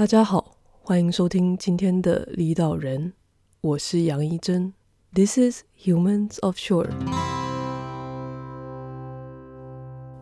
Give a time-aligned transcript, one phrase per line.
[0.00, 3.12] 大家好，欢迎收听今天的离岛人，
[3.60, 4.72] 我是杨一真。
[5.12, 6.88] This is Humans of Shore.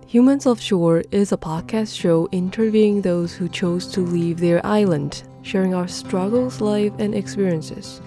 [0.09, 5.23] Humans of Shore is a podcast show interviewing those who chose to leave their island,
[5.45, 8.01] sharing our struggles, life, and experiences.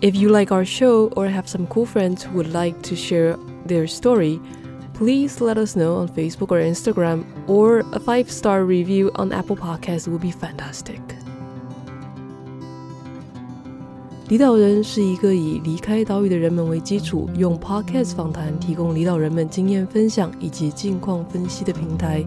[0.00, 3.36] If you like our show or have some cool friends who would like to share
[3.66, 4.38] their story,
[4.97, 9.57] please let us know on Facebook or Instagram, or a five star review on Apple
[9.57, 10.99] Podcasts would be fantastic.
[14.29, 22.25] 离岛人是一个以离开岛屿的人们为基础，用 Podcast 访谈提供离岛人们经验分享以及近况分析的平台。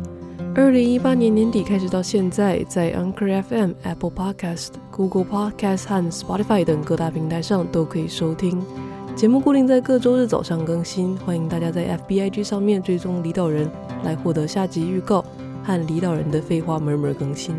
[0.54, 8.62] 二零一八年年底开始到现在，在 Anchor FM、Apple Podcast、Google Podcast 和 Spotify 等各大平台上都可以收听。
[9.21, 13.69] 节目固定在各周日早上更新，欢迎大家在 FBIG 上面追踪离岛人，
[14.03, 15.23] 来获得下集预告
[15.63, 17.53] 和离岛人的废话满满更新。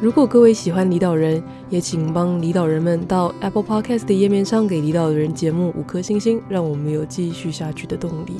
[0.00, 8.36] 如果各位喜欢离岛人，也请帮离岛人们到 Apple Podcast 的页面上给离岛人节目五颗星星，让我们有继续下去的动力。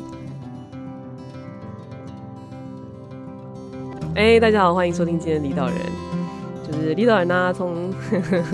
[4.15, 5.77] 哎，大家好，欢迎收听今天的离岛人，
[6.65, 7.93] 就是离岛人呢、啊，从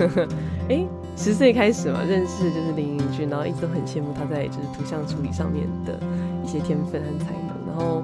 [0.69, 0.87] 哎。
[1.21, 5.99] 十岁开始嘛，认识就是林英君，然后一直都很羡慕他在就是图像处理上面的
[6.43, 7.51] 一些天分和才能。
[7.67, 8.03] 然后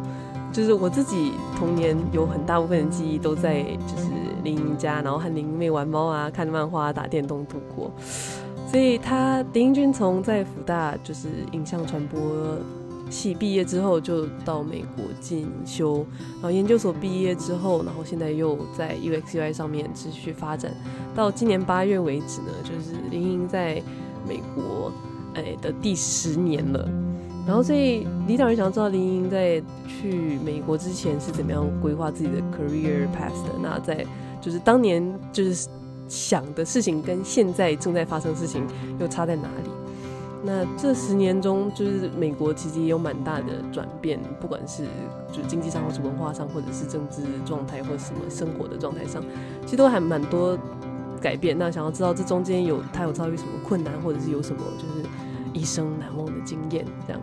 [0.54, 4.12] 就是我自己童年有很大部分的记忆都在就是
[4.44, 7.92] 林英家，然后和林妹玩猫啊、看漫画、打电动度过。
[8.68, 12.22] 所以他林英君从在福大就是影像传播
[13.10, 16.06] 系毕业之后，就到美国进修，
[16.36, 20.72] 然后研究所毕业之后，然后现在又在 UX/UI 上面持续发展。
[21.16, 23.82] 到今年八月为止呢，就是林英在
[24.28, 24.92] 美国
[25.34, 26.88] 哎的第十年了。
[27.46, 33.54] 然后所以李导人想知道林英在去美国之前是怎么样规划自己的 career path 的。
[33.62, 34.06] 那在
[34.42, 35.70] 就是当年就是
[36.10, 38.66] 想的事情跟现在正在发生的事情
[39.00, 39.70] 又差在哪里？
[40.44, 44.84] 那这十年中，就是美国其实也有蛮大的转变，不管是
[45.32, 49.22] 就是经济上或是文化上，或者是政治状态或者什么生活的状态上，
[49.66, 50.58] 其实都还蛮多
[51.20, 51.58] 改变。
[51.58, 55.10] 那想要知道这中间有他有遭遇什么困难，或者是有什么就是
[55.54, 57.22] 一生难忘的经验这样。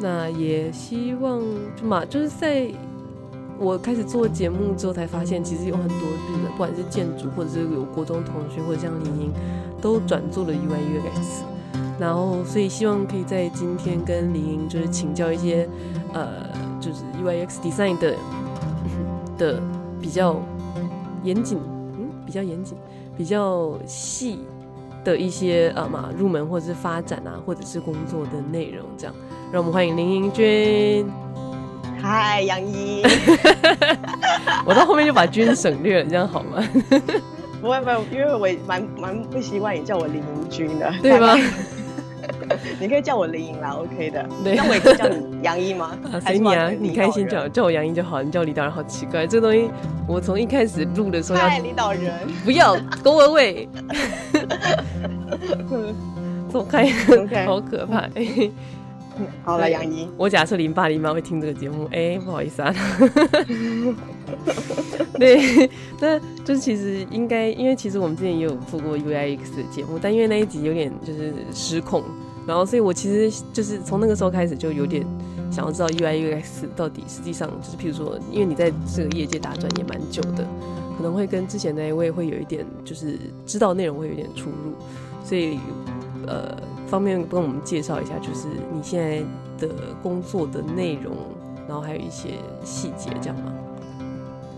[0.00, 1.42] 那也希望
[1.74, 2.70] 就嘛，就是在
[3.58, 9.32] 我开始做节目之后，才发现其实有很多就是不管是建筑，或者是有国中同学，或者像林英，
[9.80, 11.55] 都转做了 UI UX。
[11.98, 15.68] 然后，所以希望可以在今天跟林英就是请教一些，
[16.12, 16.46] 呃，
[16.80, 18.14] 就是 UIX design 的
[19.38, 19.62] 的
[20.00, 20.36] 比较
[21.22, 21.58] 严谨，
[21.98, 22.76] 嗯，比较严谨、
[23.16, 24.40] 比较细
[25.04, 29.14] 的一些呃嘛入门或者是发展啊，或者是工作的内容，这样，
[29.50, 31.06] 让我们欢迎林英君。
[32.02, 33.02] 嗨，杨一。
[34.66, 36.62] 我到后面就把君省略了，这样好吗？
[37.62, 41.34] 不会不会，因为我蛮蛮不习惯你叫我林英君的，对吗？
[42.80, 44.26] 你可以叫我林颖啦，OK 的。
[44.44, 45.96] 对，那我也可以叫你杨一吗？
[46.26, 48.22] 随你啊，你开心叫叫我杨一就好。
[48.22, 49.70] 你叫李导人好奇怪，这个东西
[50.08, 52.12] 我从一开始录的时候要李导人，
[52.44, 53.68] 不要 Go away，
[56.50, 56.88] 走开
[57.46, 58.08] 好可怕。
[59.44, 62.74] 好了，杨怡，我假设林爸林妈会听这个节目，哎、欸，不好意思啊。
[65.18, 65.68] 对，
[66.00, 72.02] 那就是其实应该，因为其实我们之前也有做过 UIX 的节目，但因为那一集有点就是失控。
[72.46, 75.04] 然后，所以我其实就是从那个时候开始就有点
[75.50, 80.46] 想要知道 UI UX 到底实际上就是，譬如说，因为你在这个业界打转也蛮久的，
[80.96, 84.74] 可能会跟之前那一位会有一点就是知道内容会有一点出入，
[85.24, 85.58] 所以
[86.28, 91.16] 呃，方便跟我们介绍一下，就是你现在的工作的内容，
[91.66, 92.30] 然后还有一些
[92.64, 93.52] 细节，这样吗？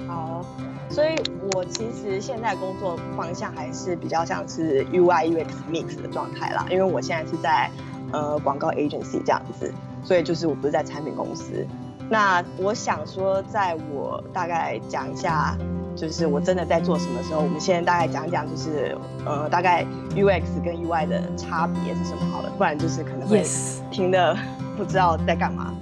[0.07, 0.45] 好，
[0.91, 1.15] 所以
[1.53, 7.71] 我其实现在工作方向还是比较像是 UI UX mix 的状态啦，因为我现在是在
[8.13, 9.73] 呃广告 agency 这样子，
[10.05, 11.67] 所以就是我不是在产品公司。
[12.09, 15.57] 那我想说，在我大概讲一下，
[15.95, 18.97] 就是我真的在做什么时候，我们现在大概讲讲，就是
[19.27, 19.85] 呃大概
[20.15, 23.43] UX 跟 UI 的差别是什么好了，不然就是可能会
[23.91, 24.37] 听得
[24.77, 25.75] 不知道在干嘛。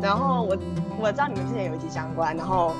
[0.00, 0.56] 然后我
[1.00, 2.72] 我知道你们之前有一集相关，然后。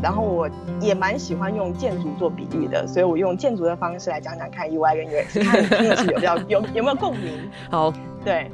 [0.00, 0.48] 然后我
[0.80, 7.50] 也蛮喜欢用建筑做比喻的，所以我用建筑的方式来讲讲看 UI 跟 UX，看你听的是有比较有有没有共鸣。
[7.68, 7.92] 好，
[8.24, 8.48] 对，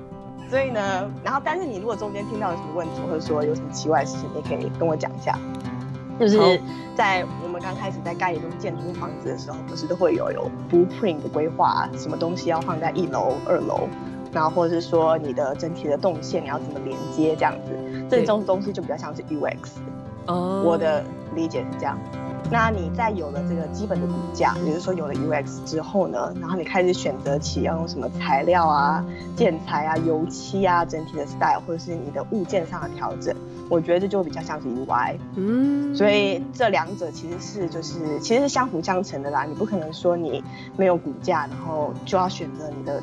[0.55, 5.37] 所以呢，然后但是你如果中间听到有什么问题，或者说有什么奇怪的事情，你可以跟我讲一下。
[6.21, 6.39] 就是
[6.95, 13.89] 在我们刚开始在盖一栋建筑房子的时候，不是都会有有 blueprint 的规划，什么东西要放在一楼、二楼，
[14.31, 17.77] 然后或者是说你的整体的动线你要怎么连接这样子，
[18.09, 19.57] 这种东西就比较像是 UX。
[20.27, 21.03] 哦，我的
[21.35, 21.99] 理解是这样。
[22.51, 29.05] 那你在有了这个基本的骨架，比如说有了 UX 之后呢，然后你开始选择起要用什么材料啊、
[29.35, 33.35] 建材啊、油漆啊、整体的 style 或者是你的物件上的调整，
[33.69, 35.17] 我觉得这就比较像是 UI。
[35.37, 40.45] 嗯，所以这两者其实是就是其实是相辅相成的啦，你不可能说你
[40.77, 43.03] 没有骨架，然后就要选择你的。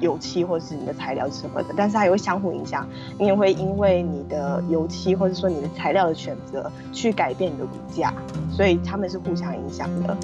[0.00, 2.86] 油漆或者是你的材料什么的，但是它也会相互影响，
[3.18, 8.12] 你也会因为你的油漆或者说你的材料的选择去改变你的骨架，
[8.50, 10.16] 所以他们是互相影响的。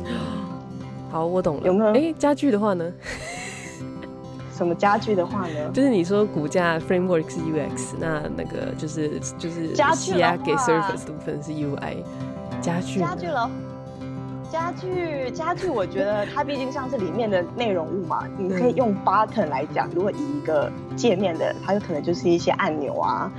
[1.11, 1.63] 好，我懂了。
[1.67, 1.91] 有没有？
[1.91, 2.91] 哎、欸，家具的话呢？
[4.57, 5.71] 什么家具的话呢？
[5.73, 11.97] 就是你说骨架 framework 是 UX，那那个就是就是家具啊，给 surface 部分是 UI，
[12.61, 13.51] 家具家具了。
[14.55, 19.91] 家具，家具，我觉得它毕竟像是里面的内容物嘛，你可以用 button 来讲。
[19.93, 23.33] 如果以一个界面的，它有可能就是一些按钮啊，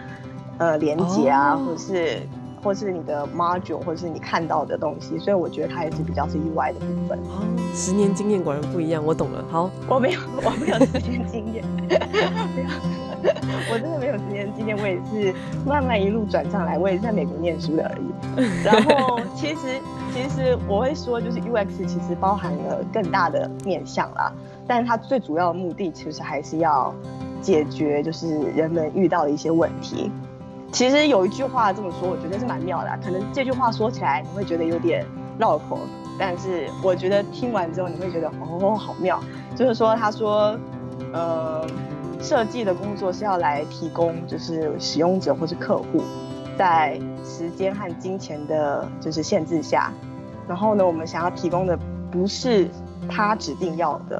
[0.57, 2.19] 呃，连接啊，哦、或者是，
[2.61, 5.17] 或者是你的 module，或者是你看到的东西。
[5.17, 7.17] 所以我觉得它也是比较是 UI 的部分。
[7.29, 9.41] 哦，十年经验果然不一样，我懂了。
[9.49, 11.63] 好，我没有，我没有十年经验，
[13.71, 15.33] 我真的没有时间，今天，我也是
[15.65, 18.63] 慢慢一路转上来，我也是在美国念书的而已。
[18.63, 19.81] 然后其实。
[20.15, 24.31] 其实我会说，就是 UX 其实包含了更大的面向啦，
[24.65, 26.95] 但是它最主要的目的其实还是要
[27.41, 30.09] 解决就是人们遇到的一些问题。
[30.71, 35.05] 其实有一句话这么说，我觉得是蛮妙的，可能这句话说起来你会觉得有点
[35.37, 35.79] 绕口，
[36.17, 38.29] 但是我觉得听完之后你会觉得
[38.61, 39.19] 哦，好妙，
[39.53, 40.57] 就是说他说，
[41.11, 41.67] 呃，
[42.25, 46.01] 设计的工作是要来提供就是使用者或是客户。
[46.57, 49.91] 在时间和金钱的就是限制下，
[50.47, 51.77] 然后呢，我们想要提供的
[52.09, 52.67] 不是
[53.07, 54.19] 他指定要的，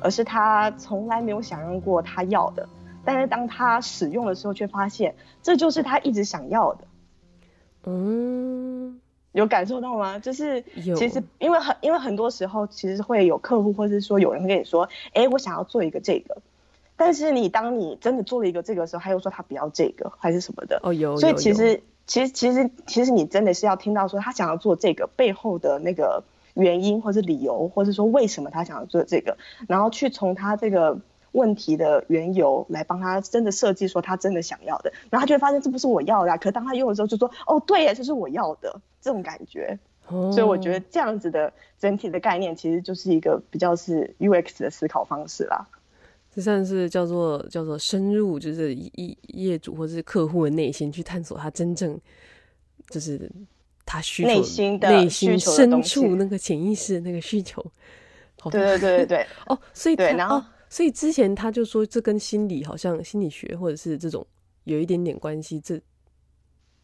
[0.00, 2.66] 而是他从来没有想象过他要的，
[3.04, 6.84] 但是当他使用的时候，却发现这就是他一直想要的。
[7.86, 9.00] 嗯，
[9.32, 10.18] 有感受到吗？
[10.18, 10.62] 就是
[10.96, 16.36] 其实因为很因为很多时候其实会有客户或者是说有人跟你说，哎，我想要做一个这个。
[16.96, 20.80] 但是你当你真的做了一个这个的时候，他又说他不要这个还是什么的。
[20.82, 26.22] 哦，有，所以其实其实其实其实你真的是要听到说他想要做这个背后的那个
[26.54, 29.36] 原因或是理由，或是说为什么他想要做这个，
[29.66, 30.98] 然后去从他这个
[31.32, 45.66] 问题的缘由来帮他真的设计说他真的想要的，然后他就会发现这不是我要的啊，可当他用的时候就说哦对耶，这是我要的这种感觉，哦，所以我觉得这样子的整体的概念其实就是一个比较是 UX 的思考方式啦。
[46.34, 51.98] 这算是叫做叫做深入，就是业业主或者是客户的内心去探索他真正
[52.88, 53.30] 就是
[53.86, 57.64] 他需求内心的内心深处那个潜意识那个需求。
[58.50, 64.26] 对对对对 对哦，所以对，然后、哦、所以之前他就说这跟心理好像心理学或者是这种
[64.64, 65.80] 有一点点关系，这。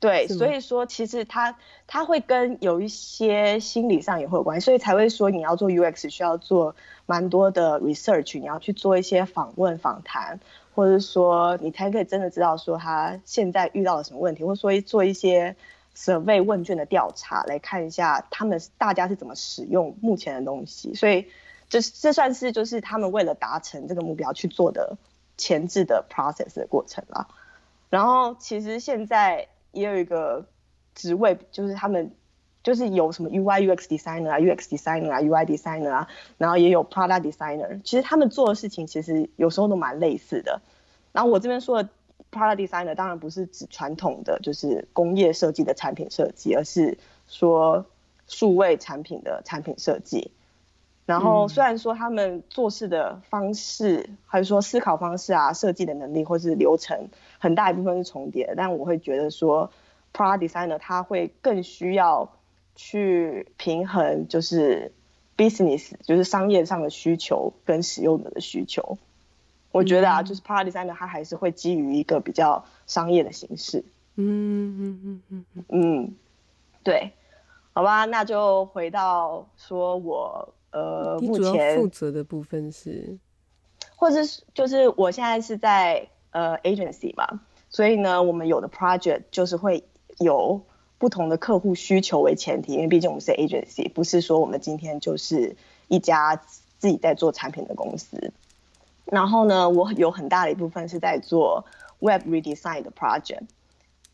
[0.00, 6.74] 对，所以说其实他他会跟有一些心理上也会有关系，所以才会说你要做 UX 需要做
[7.04, 10.40] 蛮多的 research，你要去做一些访问访谈，
[10.74, 15.54] 或者说你才可以真的知道说他现在遇到了什么问题，或者说做一些
[15.94, 21.26] survey 问卷的调查来看一下他们大家是怎么使用目前的东西，所以
[21.68, 24.96] 这这算是就是他们为了达成这个目标去做的
[25.36, 27.28] 前置的 process 的过程了。
[27.90, 29.46] 然后其实现在。
[29.72, 30.46] 也有一个
[30.94, 32.10] 职位，就是他们
[32.62, 37.80] 就是有什么 UI UX designer 啊，UX designer 啊，UI designer 啊，然后也有 product designer。
[37.82, 40.60] 其实他们做的事情其实有时候都蛮类似的。
[41.12, 41.88] 然后我这边说的
[42.30, 47.86] product designer 当然不是指传统的就是工业设计的产品设计，而是说
[48.26, 50.30] 数位产品的产品设计。
[51.06, 57.08] 然后虽然说他们做事的方式，还是说思考方式啊，设计的能力或是流程。
[57.42, 59.72] 很大一部分是重叠，但我会觉得说
[60.12, 62.30] ，product designer 他会更需要
[62.76, 64.92] 去平衡，就是
[65.38, 68.98] business，就是商业上的需求跟使用者的需求。
[69.72, 73.82] 我觉得啊，就是 product designer 他还是会基于一个比较商业的形式。
[74.16, 76.14] 嗯嗯嗯嗯嗯嗯，
[76.82, 77.12] 对，
[77.72, 83.16] 好吧，那就回到说我呃目前负责的部分是，
[83.96, 86.06] 或者是就是我现在是在。
[86.30, 89.84] 呃，agency 嘛，所以呢，我们有的 project 就是会
[90.18, 90.60] 有
[90.98, 95.56] 不同的客户需求为前提，因为毕竟我们是 agency，不是说我们今天就是
[95.88, 96.36] 一家
[96.78, 98.32] 自己在做产品的公司。
[99.06, 101.64] 然后呢，我有很大的一部分是在做
[101.98, 103.42] web redesign 的 project，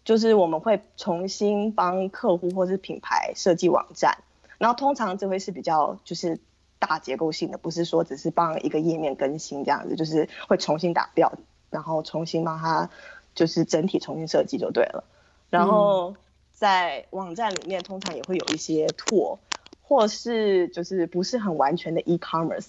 [0.05, 4.17] 就是我们会重新帮客户或是品牌设计网站，
[4.57, 6.39] 然后通常这会是比较就是
[6.79, 11.31] 大结构性的，不是说只是帮一个页面更新这样子，就是会重新打标。
[11.77, 12.89] 然后重新帮他，
[13.35, 15.05] 就是整体重新设计就对了。
[15.51, 16.17] 然后
[16.55, 19.37] 在网站里面通常也会有一些 tool，
[19.83, 22.69] 或是就是不是很完全的 e-commerce。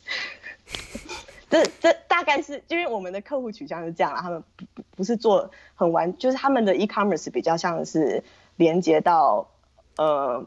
[1.49, 8.25] 这这大概是因为我们的客户取向是这样啦，他们不不不是做很完，就是他们的 e-commerce 比较像是
[8.57, 9.47] 连接到
[9.95, 10.45] 呃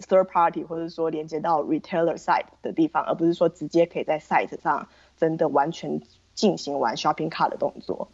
[0.00, 6.02] third party 或者说连接到 retailer site 的地方，而不是说直接可以在 site 上真的完全
[6.34, 8.08] 进行完 shopping cart 的动作，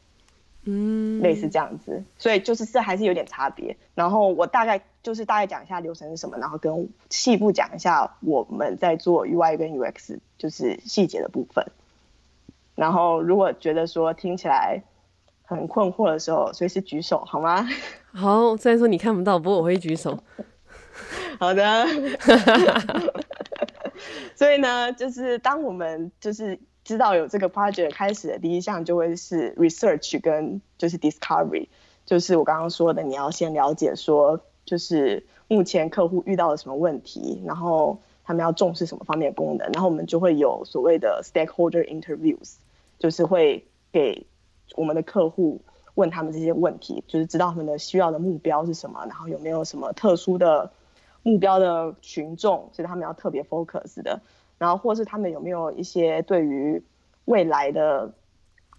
[0.64, 3.76] 嗯，类似这样子，所以就是这还是有点差别。
[3.94, 11.66] 然后我大概就是大概讲一下流程是什么，然后跟细部讲一下我们在做 UI 跟 UX 就是细节的部分。
[12.74, 14.82] 然后，如果觉得说听起来
[15.42, 17.68] 很困惑的时候，随时举手好吗？
[18.12, 20.18] 好，虽然说你看不到，不过我会举手。
[21.38, 21.86] 好的。
[24.34, 31.68] 所以呢，就是当我们就是知道有这个 project 开始的第一项，就会是 research 跟就是 discovery，
[32.06, 42.54] 就是我刚刚说的，你要先了解说，就是目前客户遇到了什么问题，然后他们要重视什么方面功能，然后我们就会有所谓的 stakeholder interviews。
[42.98, 44.26] 就是会给
[44.76, 45.62] 我们的客户
[45.94, 50.70] 问他们这些问题，就是知道他们的需要的目标是什么，然后有没有什么特殊的
[51.22, 54.20] 目标的群众，是他们要特别 focus 的，
[54.58, 56.82] 然后或是他们有没有一些对于
[57.24, 58.12] 未来的，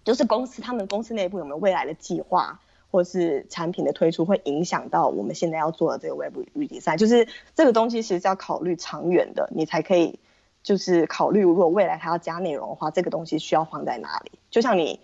[0.04, 10.18] 就是公司他们公司内部有没有未来的计划，或是产品的推出会影响到我们现在要做的这个 web 预比赛就是这个东西其实是要考虑长远的，你才可以。
[10.64, 14.30] 就是考虑，如果未来他要加内容的话，这个东西需要放在哪里？
[14.48, 15.00] 就像你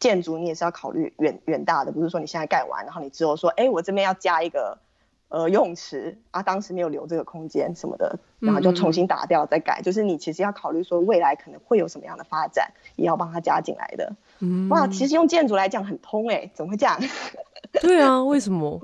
[0.00, 4.76] 建筑，你也是要考虑远远大的，不是说你现在盖完，然后你之后说，哎，我这边要加一个
[5.28, 9.80] 呃游泳池啊，当时没有留这个空间什么的，然后就重新打掉再改。
[9.80, 14.14] 嗯、就是你其实要考虑说未来可能会有什么样的发展，也要帮他加进来的。
[14.40, 16.98] 嗯，哇，其实用建筑来讲很通哎，怎么会这样？
[17.80, 18.80] 对啊，为什么？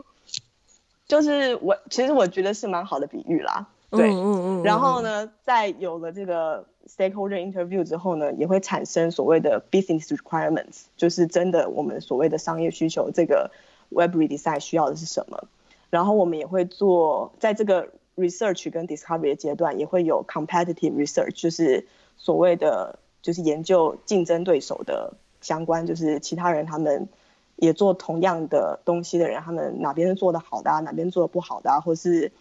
[1.07, 3.69] 就是我其实我觉得是蛮好的比喻啦。
[3.91, 13.53] 对，嗯嗯嗯，然后呢，在有了这个 stakeholder interview 之后呢，也会产生所谓的 business requirements，就是真的我们所谓的商业需求，这个
[13.91, 15.47] web redesign 需要的是什么？
[15.95, 21.87] 然后我们也会做，在这个 research 跟 discovery 的阶段，也会有 competitive research，就是
[22.17, 27.09] 所谓的就是研究竞争对手的相关，就是其他人他们
[27.57, 32.33] 也做同样的东西的人，他们哪边是做的好的啊，哪边做的不好的啊，或是。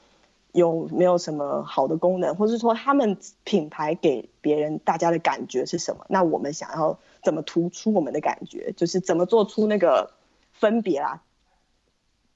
[0.56, 6.06] 有没有什么好的功能，或是说他们品牌给别人大家的感觉是什么？
[6.10, 10.12] 那我们想要怎么突出我们的感觉，就是怎么做出那个
[10.52, 11.24] 分别啦。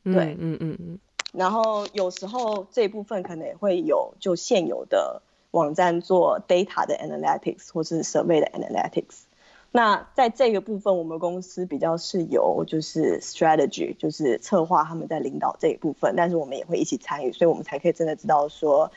[0.04, 1.00] 对，嗯嗯嗯。
[1.38, 9.26] 然后有时候这一部分可能也会有就现有的网站做 data 的 analytics 或是 survey 的 analytics。
[9.72, 18.92] 那在这个部分，我们公司比较是由就是 strategy，就是策划他们在领导这一部分，但是我们也会一起参与，所以我们才可以真的知道说，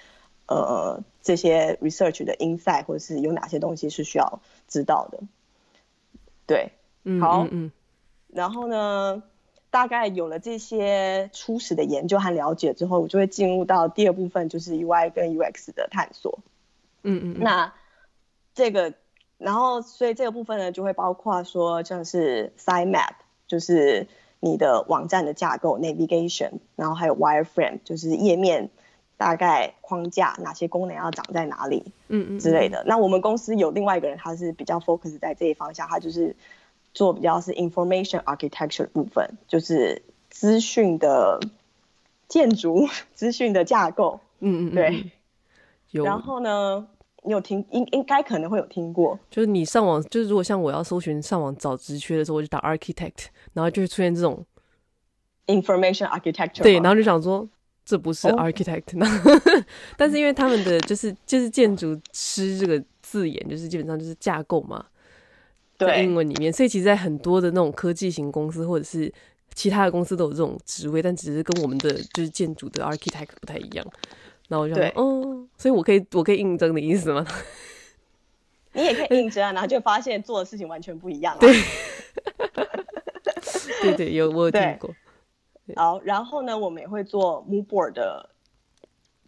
[0.46, 5.18] 呃，这些 research 的 insight 或者是有哪些东西是需要知道的。
[6.46, 6.72] 对，
[7.20, 7.72] 好，嗯，嗯，嗯，
[8.28, 9.22] 然后呢，
[9.70, 16.38] 大概有了这些初始的研究和了解之后，我就会进入到第二部分，就是 UI 跟 UX 的探索。
[17.02, 17.72] 嗯嗯，嗯，那
[18.54, 18.94] 这个。
[19.42, 23.12] 然后，所以这个部分呢，就会包括说，像是 site map，
[23.46, 24.06] 就是
[24.38, 28.68] 你的网站的架构 navigation，然后还有 wireframe，就是页面
[29.16, 32.84] 大概框架，哪些功能要长在哪里，嗯嗯之类的。
[32.86, 36.36] 那我们公司有另外一个人，他是比较 focus 在这一方向，他就是
[36.92, 41.40] 做比较是 information architecture 部分，就是资讯的
[42.28, 44.20] 建筑、 资讯的架构。
[44.40, 45.10] 嗯嗯，对。
[45.90, 46.04] 有。
[46.04, 46.86] 然后呢？
[47.22, 54.42] 你有听应应该可能会有听过，就是你上网，就是如果像我要搜寻上网找职缺的时候，我就打 architect，然后就会出现这种
[55.46, 56.62] information architecture。
[56.62, 57.46] 对，然后就想说
[57.84, 59.64] 这不是 architect，、oh.
[59.98, 64.88] 但是因为他们的就是就是建筑师这个字眼，就是基本上就是架构嘛，对，
[65.86, 69.12] 在英文里面，所以其实，在很多的那种科技型公司或者是
[69.54, 73.86] 其他的公司都有这种职位，但只是跟我们的就是建筑的 architect 不太一样。
[74.48, 77.24] 然后我就说，哦，所以我可以，我可以应征的意思吗？
[78.72, 81.36] 你也可以应征啊， 然后就发现做的事情完全不一样。
[81.38, 81.52] 对，
[83.82, 84.94] 对对，有我有听过。
[85.76, 88.30] 好，然后呢，我们也会做 mood board 的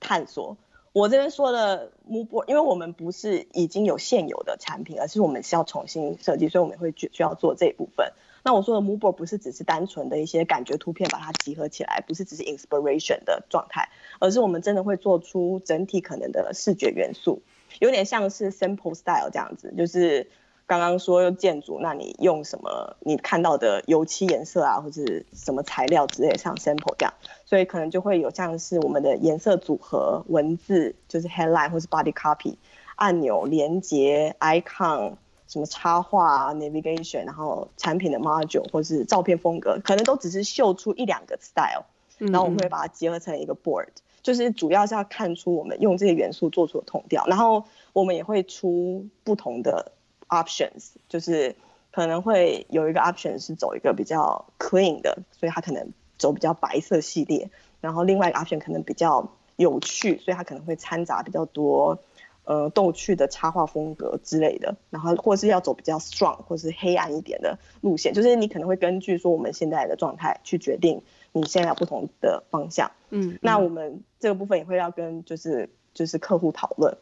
[0.00, 0.56] 探索。
[0.92, 8.12] 我这边说的 mood board，因为我们不是已经有现有的产品，而是我们需要重新设计，所以我们会需要做这一部分。
[8.44, 17.40] 那我说的 mood board 不是只是单纯的一些感觉图片，把它集合起来，不是只是 inspiration 的状态，而是我们真的会做出整体可能的视觉元素，
[17.78, 20.28] 有点像是 simple style 这样子，就是
[20.66, 22.96] 刚刚说用建筑，那你用什么？
[23.00, 25.02] 你看到的油漆颜色啊，或者
[25.32, 27.14] 什么材料之类，像 sample 这样，
[27.44, 32.56] 所以可能就会有像是我们的颜色组合、文字，就是 headline 或是 body copy、
[32.96, 35.14] 按钮、连接、icon。
[35.48, 41.84] 什么插画、navigation，然后产品的 module 或是照片风格，可能都只是秀出一两个 style，
[42.16, 43.88] 然后我们会把它结合成一个 board，
[44.22, 49.92] 就是主要是要看出我们用这些元素做出的统调，然后我们也会出不同的
[50.32, 51.54] options，就是
[51.92, 61.98] 可能会有一个 option 是走一个比较 clean 的，所以它可能走比较白色系列，然后另外一个 option 可能比较有趣，所以它可能会掺杂比较多。
[62.44, 72.90] 呃，逗趣的插画风格之类的，然后或是要走比较 strong 或是黑暗一点的路线，就是你可能会根据说我们现在的状态去决定你现在不同的方向。
[73.10, 76.98] 嗯，那我们这个部分也会要跟就是就是客户讨论，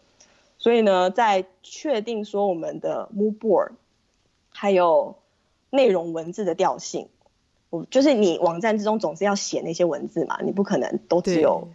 [0.60, 3.72] 所以呢，在确定说我们的 mood board
[4.50, 5.16] 还有
[5.70, 7.08] 内容文字的调性，
[7.70, 11.66] 我就是你网站之中总是要写那些文字嘛，你不可能都只有。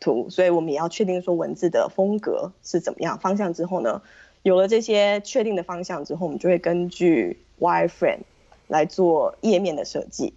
[0.00, 4.02] 图，所以我们也要确定说文字的风格是怎么样方向之后呢，
[4.42, 8.24] 有了这些确定的方向之后，我们就会根据 wireframe
[8.66, 10.34] 来做页面的设计。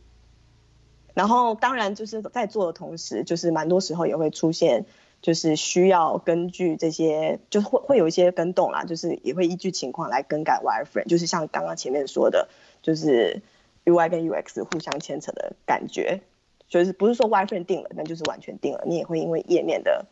[1.14, 4.86] 然后当然就是在做的同时，就是蛮多时候也会出现，
[5.22, 12.48] 就是需要根据这些，就是会会有一些更动啦，就是也会依据情况来更改 wireframe，就是像刚刚前面说的，
[12.82, 13.42] 就是
[13.86, 16.22] UI 跟 UX 互相牵扯的感觉。
[16.70, 18.84] 就是不是说 wireframe 定了，那就是完全定了。
[18.86, 20.06] 你也会因为页面的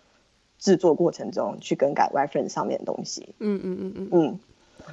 [0.57, 3.35] 制作过程中去更改 wireframe 上面的东西。
[3.39, 4.39] 嗯嗯嗯嗯嗯。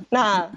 [0.08, 0.50] 那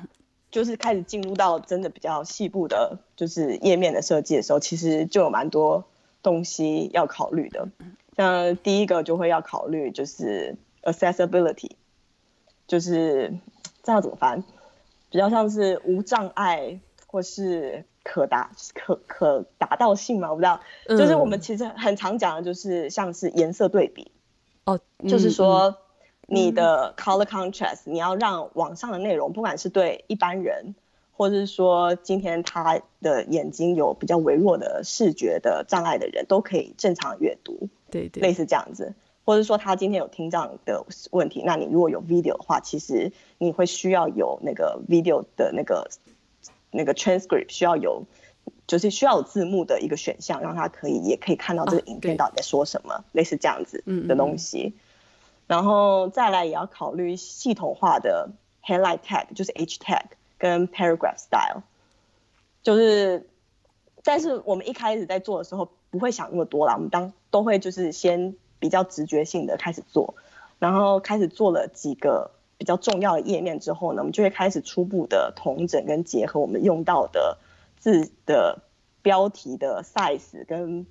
[0.50, 5.86] 就是开始进入到真的比较细部的，就是页面的设计的时候，其实就有蛮多
[6.24, 7.70] 东西要考虑的。
[8.18, 11.72] 像第一个就会要考虑就是 accessibility，
[12.68, 13.34] 就是
[13.84, 14.44] 这要怎么翻？
[15.10, 17.86] 比较像是无障碍或是。
[18.08, 20.30] 可达可可达到性嘛？
[20.30, 24.12] 我不知道，嗯、就是我们其实很常讲的，就是像是颜色对比
[24.66, 25.76] 哦，嗯、就是说
[26.28, 30.76] 你的 color contrast，、嗯、你要让网上的内容，不管是对一般人，
[31.16, 45.90] 或者是说今天他的眼睛有比较微弱的视觉的障碍的人，都可以正常阅读，对对，类似这样子，或者说他今天有听障的问题，那你如果有 video 的话，其实你会需要有那个 video 的那个。
[46.78, 48.04] 那个 transcript 需要有，
[48.68, 54.74] 就是需要有字幕的一个选项，让他可以也可以看到这个影片到底在说什么，啊、类似这样子的东西。
[54.76, 54.80] 嗯嗯，
[55.48, 60.02] 然后再来也要考虑系统化的 headline tag，就是 H tag
[60.38, 61.64] 跟 paragraph style。
[62.64, 63.30] 就是，
[64.04, 70.16] 但是我们一开始在做的时候不会想那么多啦，我们当都会就是先比较直觉性的开始做，
[70.60, 72.32] 然后开始做了几个。
[72.58, 77.38] 比较重要的页面之后呢，我们就会开始初步的统整跟结合我们用到的
[77.78, 78.62] 字的
[79.02, 80.88] 标题的 size 跟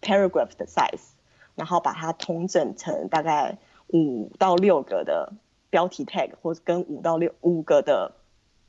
[0.00, 1.08] paragraph 的 size，
[1.56, 3.58] 然后把它统整成大概
[3.88, 5.32] 五到六个的
[5.70, 8.12] 标题 tag，或者跟五到六五个的。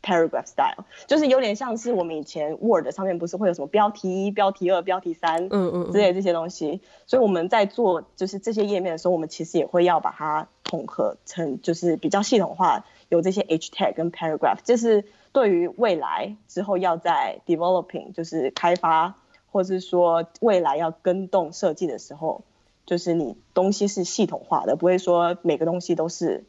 [0.02, 19.16] Paragraph style 就是有点像是我们以前 Word 上面不是会有什么标题一、标题二、标题三，嗯嗯之类的这些东西，所以我们在做就是这些页面的时候，我们其实也会要把它统合成就是比较系统化，有这些 H tag 跟 Paragraph，就是对于未来之后要在 developing 就是开发，
[19.52, 22.44] 或是说未来要跟动设计的时候，
[22.86, 26.46] 就是你东西是系统化的，不会说每个东西都是。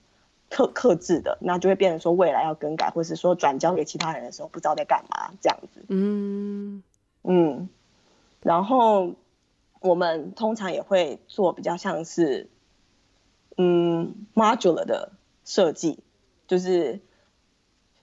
[0.51, 5.85] 特克制的，那就会变成说未来要更改，或是说转交给其他人的时候不知道在干嘛这样子。
[5.89, 6.83] 嗯
[7.23, 7.69] 嗯，
[8.43, 9.13] 然后
[9.81, 12.49] 我们通常也会做比较像是
[13.57, 15.13] 嗯 modular 的
[15.45, 16.01] 设计，
[16.49, 17.01] 就是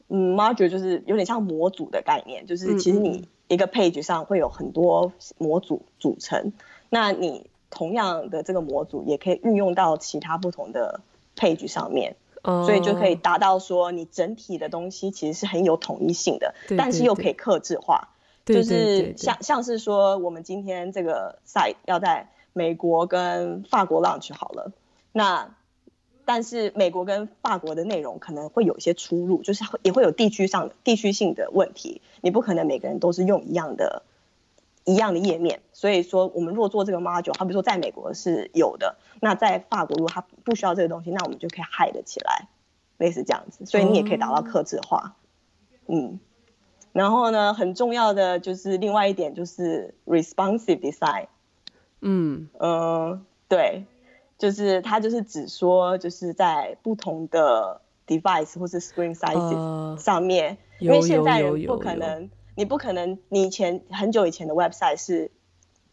[0.08, 6.54] 嗯 modular 就是有点像模组的概念，就是其实你一个 page 上会有很多模组组成，
[6.90, 11.02] 那你同样的这个模组也可以运用到其他不同的
[11.36, 12.16] page 上面。
[12.66, 18.10] 所以就可以达到说，你整体的东西其实是很有统一性的，对对对，但是又可以克制化。
[18.46, 24.72] 就是像像是说，我们今天这个 site 要在美国跟法国 launch 好了，
[25.12, 25.54] 那
[26.24, 34.04] 但是美国跟法国的内容可能会有一些出入，就是也会有地区上地区性的问题，你不可能每个人都是用一样的。
[34.88, 42.48] 一样的页面，所以说我们若做这个 module，好比说在美国是有的，那在法国如果它不需要这个东西，那我们就可以 hide 起来，
[42.98, 45.18] 类似这样子，所以你也可以达到克制化，
[45.88, 46.20] 嗯，嗯，
[46.94, 51.26] 然后呢，很重要的就是另外一点就是 responsive design，
[52.00, 52.48] 嗯。
[52.58, 53.84] 嗯、呃，对，
[54.38, 65.30] 就是它就是只说就是在不同的 device 或是 screen sizes 上面，呃、因为现在人不可能，你不可能，你以前很久以前的 website 是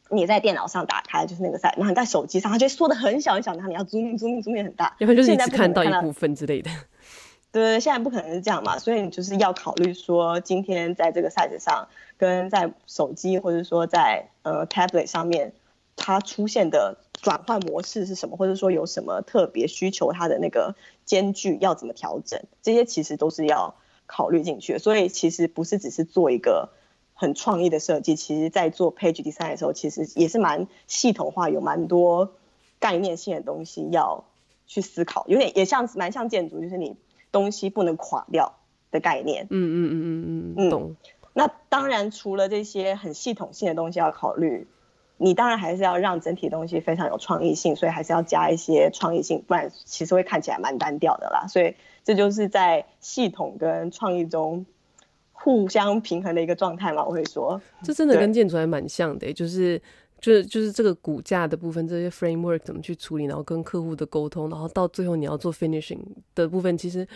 [0.09, 6.70] 你在电脑上打开就是那个 site，然后你在手机上它就缩的很小很小，然后你要 zoom zoom zoom 很大，要不然就是你只看到一部分之类的。
[7.53, 15.53] 对，现在不可能是这样嘛，所以你就是要考虑说，今天在这个 site 上，跟在手机或者说在呃 tablet 上面，
[15.96, 20.74] 它出现的转换模式是什么，或者说有什么特别需求，它的那个
[21.05, 24.79] 间距要怎么调整，这些其实都是要考虑进去。
[24.79, 26.71] 所以其实不是只是做一个
[27.14, 32.33] 很创意的设计，其实在做 page design 的时候，其实也是蛮系统化，有蛮多
[32.79, 34.25] 概念性的东西要
[34.67, 36.97] 去思考，有点也像蛮像建筑，就是你。
[37.35, 38.61] 东西不能垮掉
[38.93, 39.49] 的概念。
[39.51, 40.95] 嗯嗯嗯嗯嗯，懂。
[41.33, 44.69] 那当然，除了这些很系统性的东西要考虑，
[45.16, 51.46] 你当然还是要让整体东西非常有创意性，所以还是要加一些创意性，不然其实会看起来蛮单调的啦。
[51.46, 54.66] 所以这就是在系统跟创意中
[55.33, 57.05] 互相平衡的一个状态嘛。
[57.05, 59.81] 我会说，这真的跟建筑还蛮像的，就是
[60.20, 66.00] 就是就是这个骨架的部分，这些 framework 怎么去处理，然后跟客户的沟通，然后到最后你要做 finishing
[66.35, 67.07] 的部分，其实。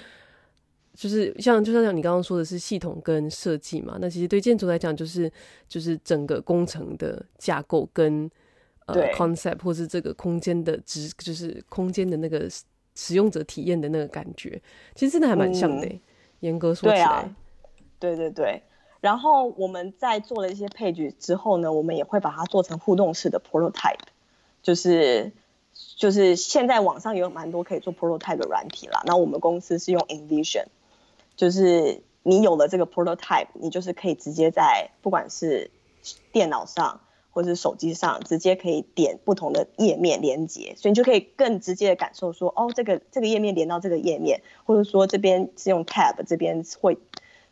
[0.98, 5.30] 就是像，就像像你刚刚说的是系统跟设计嘛，那其实对建筑来讲，就是
[5.68, 8.28] 就是整个工程的架构跟
[8.86, 12.48] 呃 concept 或是这个空间的直，就是空间的那个
[12.96, 14.60] 使用者体验的那个感觉，
[14.96, 15.88] 其实真的还蛮像的。
[16.40, 17.36] 严、嗯、格说起来，对啊，
[18.00, 18.62] 对对对。
[19.00, 24.08] 然后我们在做了一些配置之后呢，我们也会把它做成互动式的 prototype，
[24.62, 25.30] 就是
[25.96, 29.00] 就是现在网上也有蛮多可以做 prototype 的软体啦。
[29.06, 30.64] 那我们公司是用 InVision。
[31.38, 35.70] 就是你有了这个 prototype，你就是可以直接在不管是
[36.32, 46.98] 电脑上或是手机上，直接可以点不同的页面连接，所以你就可以更直接的感受说，哦，这个这个页面连到这个页面，或者说这边是用 tab，这边会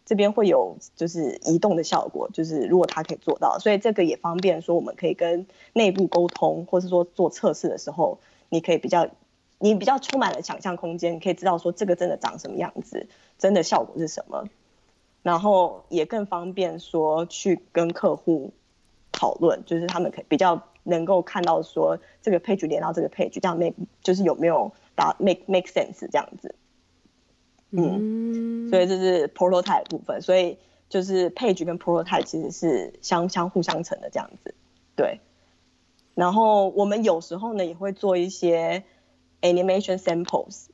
[0.04, 8.18] 这边会有就是移动的效果，就是如果它可以做到，所以这个也方便说我们可以跟内部沟通，或是说做测试的时候，
[8.48, 9.08] 你可以比较。
[9.58, 14.44] 你比较充满了想象空间，你可以知道说这个真的长什么样子，真的效果是什么，
[15.22, 18.52] 然后也更方便说去跟客户
[19.12, 26.54] 讨论，就是他们可以比较能够看到说这个 page 连到这个 page，这样 make 就是有没有打 make make sense 这样子，
[27.70, 30.58] 嗯，所以这是 prototype 部分，所以
[30.90, 34.54] 就是 page 跟 prototype 其实是相相互相成的这样子，
[34.94, 35.20] 对，
[36.14, 38.84] 然后我们有时候呢也会做一些。
[39.42, 40.66] Animation samples，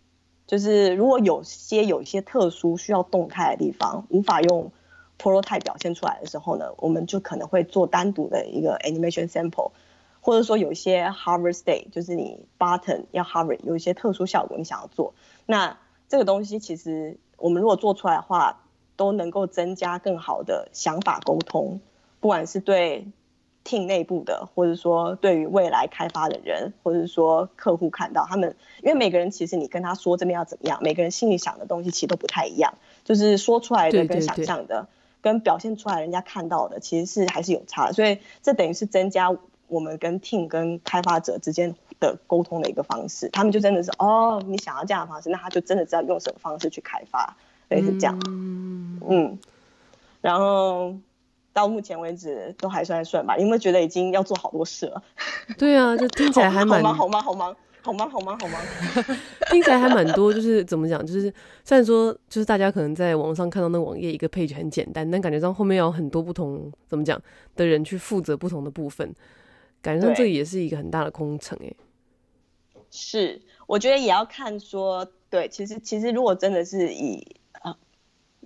[0.47, 4.71] 就是如果有些有一些特殊需要动态的地方，无法用
[5.19, 9.73] prototype 表现出来的时候呢，我们就可能会做单独的一个 animation sample，
[10.21, 15.13] 或者说有一些 hover state，就是你 button 要 hover，有一些特殊效果你想要做，
[15.45, 18.63] 那这个东西其实我们如果做出来的话，
[18.97, 21.81] 都能够增加更好的想法沟通，
[22.21, 23.09] 不管是对。
[23.65, 34.87] Team 内部的，或者说对于未来开发的人，或者说客户看到他们，因为每个人其实你跟他说这边要怎么样，每个人心里想的东西其实都不太一样，就是说出来的跟想象的，对对对，
[35.23, 39.37] 跟表现出来人家看到的其实是还是有差，所以这等于是增加
[39.69, 47.37] 我们跟 team 跟开发者之间的沟通的一个方式，他们就真的是哦，你想要这样的方式，那他就真的知道用什么方式去开发，
[47.69, 49.39] 类似这样，嗯，嗯，
[50.21, 50.97] 然后。
[51.53, 53.35] 到目前为止都还算顺吧？
[53.37, 55.03] 你有没有觉得已经要做好多事了？
[55.59, 58.63] 对啊，就听起来还蛮好忙，好忙，好忙，好忙，好忙，好忙。
[59.51, 61.05] 听起来还蛮多，就是怎么讲？
[61.05, 61.33] 就是
[61.65, 67.21] 虽然说，就是大家可能在网上看到那个网页一个 page 很简单，但感觉上后面要有很多不同怎么讲
[67.55, 69.15] 的人去负责不同的部分，
[69.83, 71.73] 感觉上这也是一个很大的工程哎。
[72.91, 77.37] 是，我觉得也要看说，对，其实其实如果真的是以。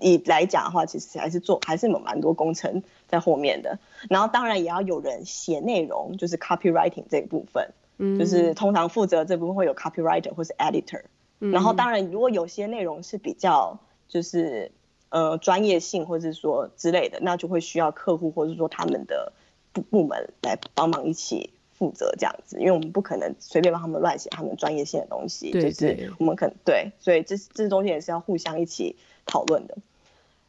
[0.01, 3.79] 以来讲的话，其实还是做还是有蛮多工程在后面的。
[4.09, 11.03] 然后当然也要有人写内容，就是 copywriting 这一部分，嗯，就是通常负责这部分会有 copywriter 或是 editor。
[11.41, 11.51] 嗯。
[11.51, 13.79] 然后当然如果有些内容是比较
[14.09, 14.71] 就是
[15.09, 19.33] 呃专业性或者是说之类的，那就会需要客户或者说他们的
[19.73, 29.77] 部部门来帮忙一起负责这样子，因为我们不可能随便帮他们乱写他们专业性的东西，对对就是我们可能对，所以这这东西也是要互相一起讨论的，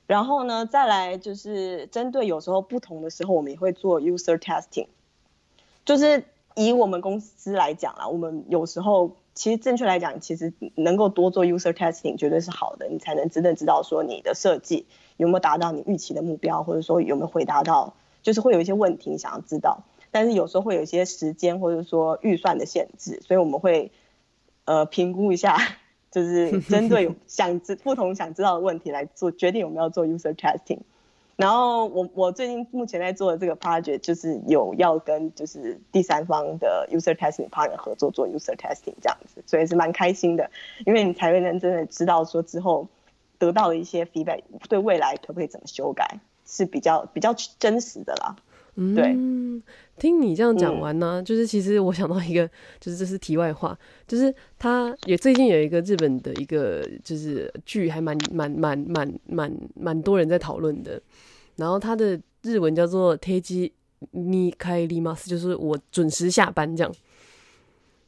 [0.06, 4.88] 然后呢，再来就是针对有时候不同的时候，我们也会做 user testing。
[5.84, 6.24] 就是
[6.56, 14.86] 以我们公司来讲啦，我们有时候其实正确来讲，其实能够多做 user testing 绝对是好的，你才能真正知道说你的设计
[15.18, 23.92] 有没有达到你预期的目标，或者说有没有回答到，就是会有一些问题你想要知道，但是有时候会有一些时间或者说预算的限制，所以我们会
[24.66, 25.58] 呃评估一下。
[26.12, 30.80] 就是 针对想知不同想知道的问题来做决定我们要做 user testing。
[31.36, 40.50] 然后我我最近目前在做的这个 project 就是有要跟就是第三方的 user testing partner 合作做 user testing 这样子，所以是蛮开心的，
[40.86, 42.88] 因为你才会能真的知道说之后
[43.38, 48.36] 得到的一些 feedback 对未来可不可以怎么修改是比较比较真实的啦。
[48.80, 49.04] 嗯，对，
[49.98, 52.48] 听你这样讲完呢、啊嗯，就是其实我想到一个，
[52.80, 61.02] 就是这是题外话，就是他也最近有一个日本的一个就是剧，还蛮蛮蛮蛮蛮蛮多人在讨论的。
[61.56, 63.72] 然后他的日文叫做 “teiji
[64.13, 66.94] ni kaerimasu”，就是我准时下班这样。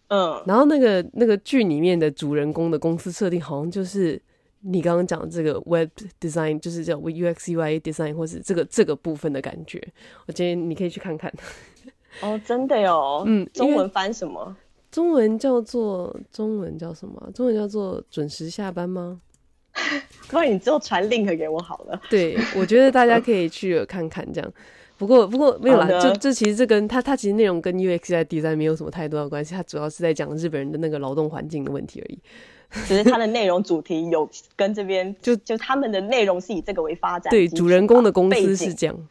[0.10, 4.22] 嗯，然后那个那个剧里面的主人公的公司设定好像就是
[4.62, 9.82] 你刚刚讲的这个 web design，就是叫 UX UI design，或是这个这个部分的感觉。
[10.28, 11.34] 我建议你可以去看看。
[12.22, 13.24] 哦，真的哟。
[13.26, 14.56] 嗯，中文翻什么？
[14.92, 17.32] 中文叫做中文叫什么？
[17.34, 19.22] 中文叫做准时下班吗？
[20.28, 22.02] 不然你之后传 link 给我好了。
[22.10, 24.54] 对，我觉得大家可以去看看这样。
[24.98, 32.20] 不过不过没有啦，这这其实这跟它它其实内容跟 UX UI design 没有什么太多的关系，他主要是在讲日本人的那个劳动环境的问题而已。
[32.88, 37.30] 只是它的内容主题有跟这边 就就他们的内容是以这个为发展。
[37.32, 39.08] 对，主人公的公司是这样，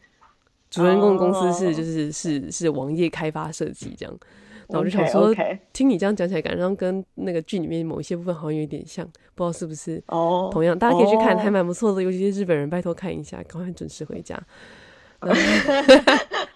[0.69, 4.19] 主人公的公司是就是是是网页开发设计这样。
[4.67, 5.59] 然后我就想说，okay, okay.
[5.73, 10.47] 听你这样讲起来，感觉跟那个剧里面某一些部分好像有点像，不知道是不是哦。
[10.53, 11.41] 同样，大家可以去看，oh.
[11.41, 12.03] 还蛮不错的。
[12.03, 14.39] 尤其是日本人，拜托看一下，赶快准时回家。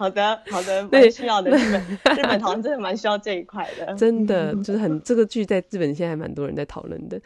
[0.04, 1.50] 好的，好的， 蛮需要的。
[1.52, 7.22] 日本日本好像真的蛮需要这一块的，真的 就是很这个剧在日本现在还蛮多人在讨论的。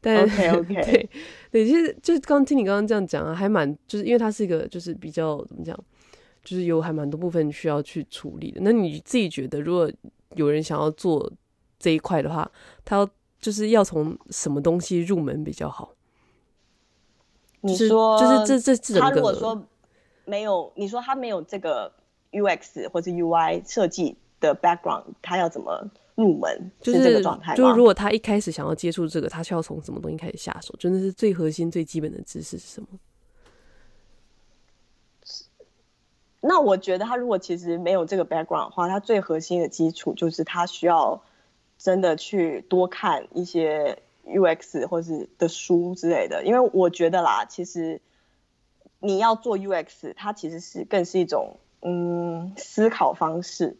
[0.00, 1.10] 但 OK OK，对
[1.50, 5.78] 对，其实就是刚听你刚刚这样讲啊，还蛮就是因为它是一个就是比较怎么讲，
[6.42, 8.60] 就是有还蛮多部分需要去处理的。
[8.62, 9.90] 那你自己觉得如果？
[10.34, 11.32] 有人想要做
[11.78, 12.48] 这一块的话，
[12.84, 13.08] 他要
[13.40, 15.94] 就是要从什么东西入门比较好？
[17.62, 19.66] 你说就是这这这他如果说
[20.26, 21.90] 没有，你说他没有这个
[22.32, 26.70] UX 或者 UI 设计的 background，他要怎么入门？
[26.80, 27.54] 就是这个状态。
[27.54, 30.74] 就是如果他一开始想要接触这个，他需要从什么东西开始下手？
[30.78, 32.88] 真的是最核心、最基本的知识是什么？
[36.40, 41.20] 那我觉得他如果其实没有这个 background 的话，他最核心的基础就是他需要
[41.76, 48.00] 真的去多看一些 UX 或是的书之类的，因为我觉得啦，其实
[49.00, 53.76] 你要做 UX，它其实是更是一种嗯思考方式，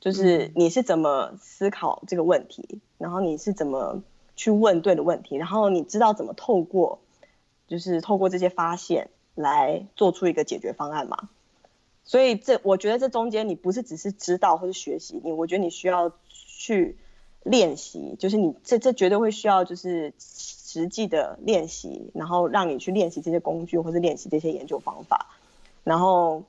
[0.00, 4.02] 就是你是怎么思考这个问题，然后你是怎么
[4.36, 6.98] 去问对的问题，然后你知道怎么透过
[7.68, 11.28] 就是透过这些发现来做出一个解决方案嘛。
[12.04, 16.96] 所以这，我觉得这中间你不是只是知道或是学习，你我觉得你需要去
[17.44, 25.26] 练习，就是你这这绝对会需要就是实际的练习，然后让你去练习这些工具或是练习这些研究方法，
[25.84, 26.42] 然后，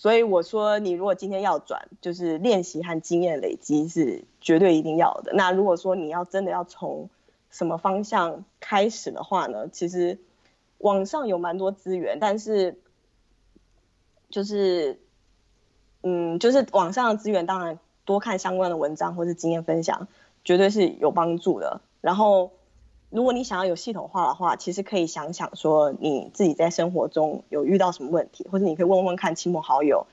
[0.00, 5.34] 所以我说你如果今天要转，就是练习和经验累积是绝对一定要的。
[5.34, 7.10] 那如果说你要真的要从
[7.50, 10.16] 什么方向开始的话呢，其实
[10.78, 12.78] 网上有蛮多资源，但是。
[14.30, 15.00] 就是，
[16.04, 20.06] 嗯，就是网上的资源，当然多看相关的文章或是经验分享，
[20.44, 21.80] 绝对是有帮助的。
[22.00, 22.52] 然后，
[23.10, 30.06] 如果你想要有系统化的话，其实可以想想说你自己在生活中有遇到什么问题，或者你可以问问看亲朋好友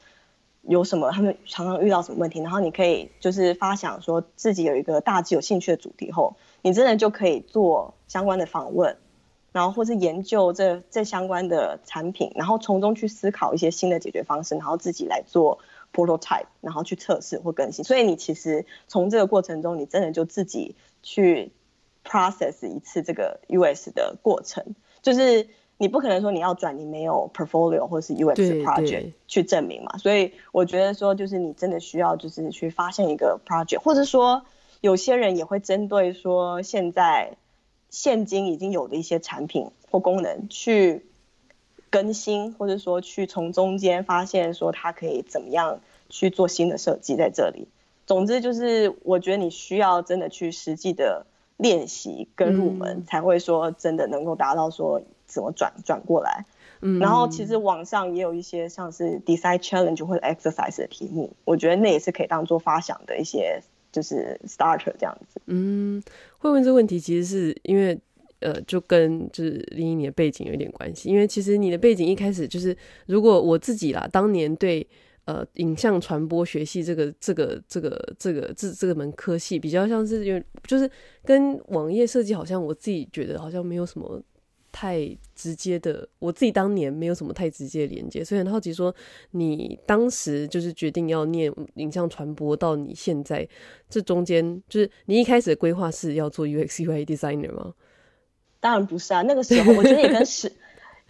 [0.63, 8.97] 有什么他们常常遇到什么问题，然后你可以就是发想说自己有一个大致有兴趣的主题后，你真的就可以做相关的访问。
[9.53, 15.57] 然后或是研究这这相关的产品，然后从中去思考一些新的解决方式，然后自己来做
[15.91, 17.83] prototype，然后去测试或更新。
[17.83, 21.51] 所以你其实从这个过程中，你真的就自己去
[22.07, 24.63] process 一次这个 US 的过程。
[25.01, 29.97] 就是你不可能说你要转，你没有 portfolio 或是 US project 去证明嘛。
[29.97, 34.45] 所以我觉得说，就是你真的需要就是去发现一个 project，或者说
[34.81, 37.37] 有些人也会针对说现在。
[37.89, 41.05] 现今已经有的一些产品或功能去
[41.89, 47.69] 更新，或者说去从中间发现说它可以怎么样去做新的设计在这里。
[48.05, 51.25] 总之就是，我觉得你需要真的去实际的
[51.57, 56.45] 练习跟入门，才会说真的能够达到说怎么转转过来。
[56.81, 63.61] 嗯，然后其实网上也有一些像是 design challenge 或者 exercise 的题目，我觉得那也是可以当做发想的一些。
[63.89, 65.41] 就是 starter 这样子。
[65.45, 66.03] 嗯，
[66.37, 67.97] 会问这个问题，其实是因为
[68.41, 71.09] 呃，就跟就是林颖你的背景有一点关系。
[71.09, 74.85] 因为其实你的背景一开始就是，如果我自己啦，当年对
[75.27, 80.89] 呃影像传播学系这个这个这个这个这这个门科系，比较像是就是
[81.23, 84.19] 跟网页设计好像我自己觉得好像没有什么。
[84.69, 88.93] 太直接的，我自己当年没有什么太直接的连接，所以很好奇说，
[89.31, 93.47] 你当时就是决定要念影像传播，到你现在
[93.89, 97.73] 这中间，就是你一开始的规划是要做 UX UI designer 吗？
[98.59, 100.51] 当然不是啊，那个时候我觉得也跟时，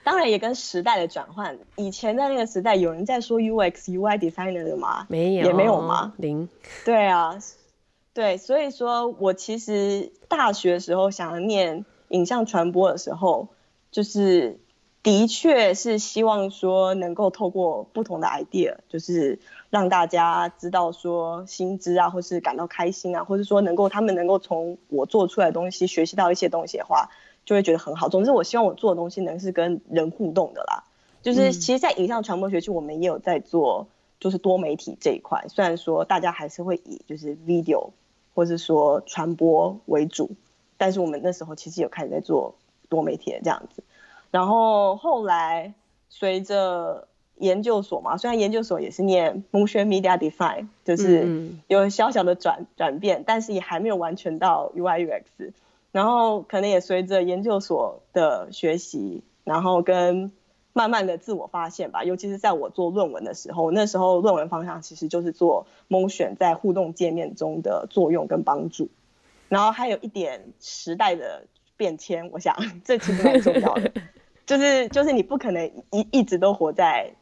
[0.08, 1.60] 当然也跟时代的转换。
[1.76, 5.06] 以前在那个时代，有人在说 UX UI designer 的吗？
[5.10, 6.14] 没有，也没有吗？
[6.16, 6.48] 零。
[6.86, 7.38] 对啊，
[8.14, 13.50] 对，所以说我其实大学的时候想要念影像传播的时候。
[13.90, 14.60] 就是
[15.02, 19.40] 的确是希望说能够透过不同的 idea，就是
[19.70, 27.10] 让大家知道说新知啊，或是感到开心啊，或是说能够他们能够从我做出来的东西学习到一些东西的话，
[27.48, 28.10] 就会觉得很好。
[28.10, 30.84] 总之，我希望我做的东西能是跟人互动的啦。
[31.24, 33.88] 就是其实，在影像传播学区，我们也有在做，
[34.20, 35.46] 就是多媒体这一块。
[35.48, 37.90] 虽然说大家还是会以就是 video
[38.36, 40.30] 或是说传播为主，
[40.78, 42.54] 但是我们那时候其实有开始在做。
[42.90, 43.84] 多媒体的这样子，
[44.32, 45.74] 然后后来
[46.08, 55.52] 随着研究所嘛，虽然研究所也是念 Motion Media Design，就是有小小的转转变，但是也还没有完全到 UI UX。
[55.92, 60.32] 然后可能也随着研究所的学习，然后跟
[60.74, 68.90] 慢慢的自我发现吧，尤其是在我做论文的时候，那时候论文方向其实就是做 Motion 在互动界面中的作用跟帮助，
[69.50, 71.44] 然后还有一点时代的。
[71.80, 73.92] 变迁，我想这其实蛮重要的，
[74.48, 77.14] 就是就是你不可能一一直都活在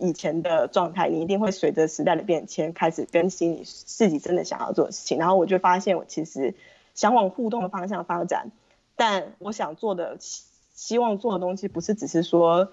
[0.00, 5.18] 以前的状态，你一定会随着时代的变迁开始更新你自己真的想要做的事情。
[5.18, 6.56] 然后我就发现，我其实
[6.94, 8.50] 想往互动的方向发展，
[8.96, 12.68] 但我想做的、希望做的东西，不是只是说，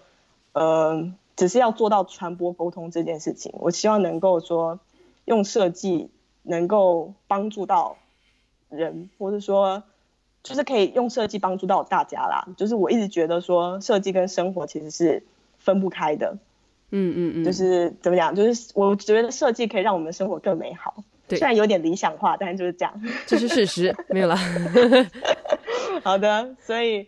[0.53, 3.51] 嗯、呃，只是要做到传播沟通这件事情。
[3.55, 4.79] 我希望能够说，
[5.25, 6.09] 用设计
[6.43, 7.97] 能够帮助到
[8.69, 9.83] 人，或者说。
[10.43, 12.47] 就是可以用设计帮助到大家啦。
[12.57, 15.23] 就是我一直觉得说，设计跟生活其实是
[15.59, 16.35] 分不开的。
[16.89, 17.45] 嗯嗯嗯。
[17.45, 18.33] 就是怎么讲？
[18.33, 21.03] 就是我觉得设计可以让我们的生活更美好。
[21.31, 21.39] 对。
[21.39, 23.01] 虽然有点理想化，但是就是这样。
[23.25, 24.35] 这是事实，没有了。
[26.03, 27.07] 好的，所以，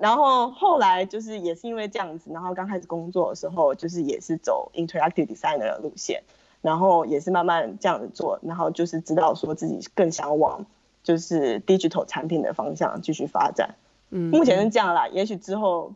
[0.00, 6.22] 然后后来就是也是因为这样子，然后刚开始工作的时候，就是也是走 interactive designer 的路线，
[6.62, 10.64] 然后也是慢慢这样子做，然后就是知道说自己更想往。
[11.04, 13.74] 就是 digital 产品的方向继续发展，
[14.08, 15.06] 嗯，目前是这样啦。
[15.08, 15.92] 也许之后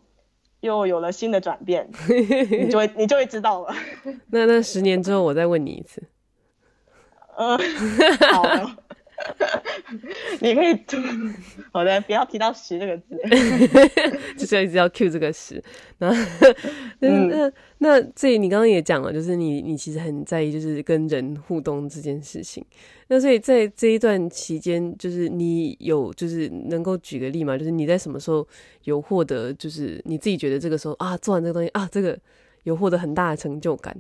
[0.61, 1.89] 又有了新的转变，
[2.51, 3.75] 你就会你就会知道了。
[4.29, 6.03] 那那十年之后我再问你一次。
[7.39, 7.59] 嗯，
[8.33, 8.69] 好的。
[10.41, 10.79] 你可以，
[11.73, 13.19] 好的，不要提到十这个字，
[14.39, 15.63] 就是要一直要 cue 这个十。
[15.99, 16.09] 那
[17.01, 22.65] 那那这你刚刚也讲了，就是你你其实很在意就是跟人互动这件事情。
[23.09, 27.59] 那所以在这一段期间，就是你有就是能够举个例吗？
[27.59, 28.47] 就是你在什么时候
[28.85, 32.17] 有获得，就是你自己觉得这个时候啊，做完这个东西啊，这个
[32.63, 33.97] 有获得很大的成就感，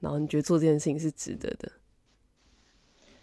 [0.00, 1.72] 然后你觉得做这件事情是值得的。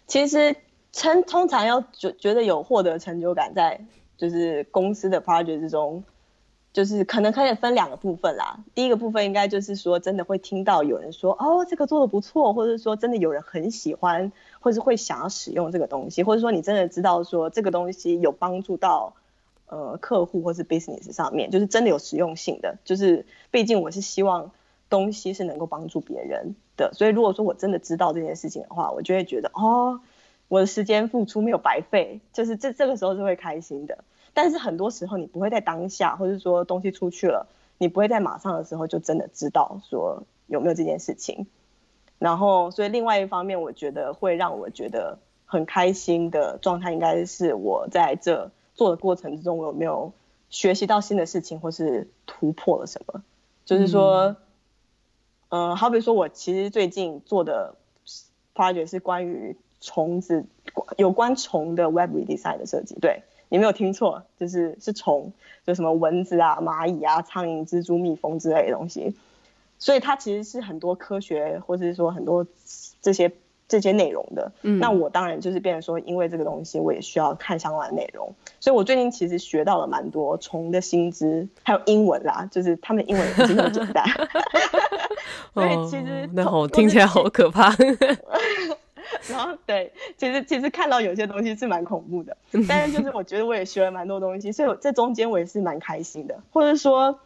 [0.08, 0.56] 其实。
[0.90, 3.78] 称通常要觉觉得有获得成就感，在
[4.16, 6.02] 就是公司的 project 之中，
[6.72, 8.58] 就是可能可以分两个部分啦。
[8.74, 19.14] 第一个部分应该就是说，真的会听到有人说哦，这个做的不错，或者说真的有人很喜欢，或是会想要使用这个东西，或者说你真的知道说这个东西有帮助到
[19.66, 22.78] 呃客户或是 business 上面，就是真的有实用性的。
[22.82, 24.50] 就是毕竟我是希望
[24.88, 30.00] 东西是能够帮助别人的，所以如果说我真的知道这件事情的话，我就会觉得哦。
[30.50, 33.98] 我的时间付出没有白费，就是这这个时候是会开心的。
[34.32, 37.46] 但是很多时候你不会在当下，或者说东西出去了，
[37.76, 41.46] 你不会在马上的时候就真的知道说有没有这件事情。
[42.18, 50.14] 然后，所以另外一方面，我觉得会让我觉得很开心的状态，应该是我在这做的过程之中，我有没有
[50.48, 53.22] 学习到新的事情，或是突破了什么。
[53.66, 54.34] 就是说，
[55.48, 57.74] 呃，好比说我其实最近做的
[58.54, 59.56] project 是关于。
[59.80, 60.44] 虫子
[60.96, 65.32] 有关虫的 web redesign 的设计，对，你没有听错，就是是虫，
[65.64, 69.14] 就什么蚊子啊、蚂蚁啊、苍蝇、蜘蛛、蜜蜂之类的东西，
[69.78, 72.44] 所以它其实是很多科学或者是说很多
[73.00, 73.30] 这些
[73.68, 74.50] 这些内容的。
[74.62, 84.04] 嗯，那我当然就是变成说，因为这个东西，我也需要看相关的内容，所以我最近其实学到了蛮多虫的薪资，还有英文啦，就是他们的英文也不是那么简单。
[85.54, 87.74] 所以其实、哦、那好听起来好可怕。
[89.28, 92.36] 然后对，其实其实看到有些东西是蛮恐怖的，
[92.68, 97.18] 但是就是我觉得我也学了蛮多东西，所以这中间我也是蛮开心的，或者说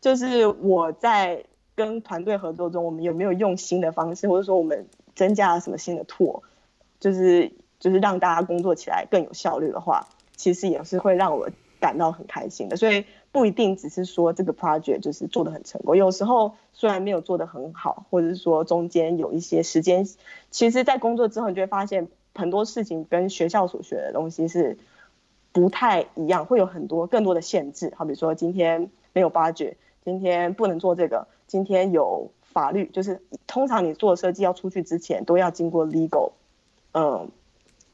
[0.00, 1.44] 就是我在
[1.74, 4.86] 跟团队合作中，我们有没有用新的方式，或者说我们
[5.20, 6.40] 增加了什么新的 tool，
[6.98, 12.78] 就是就是让大家工作起来更有效率的话，其实也是会让我感到很开心的。
[12.78, 20.08] 所以不一定只是说这个 project 就是做的很成功，有时候虽然没有做的很好，或者是说中间有一些时间，
[20.50, 24.78] 其实在工作之后你就会发现很多事情跟学校所学的东西是
[25.52, 27.92] 不太一样，会有很多更多的限制。
[27.94, 29.74] 好比说今天没有 budget。
[30.02, 31.28] 今天不能做这个。
[31.46, 36.32] 今天有法律，就是通常你做设计要出去之前都要经过 legal，
[36.92, 37.28] 嗯，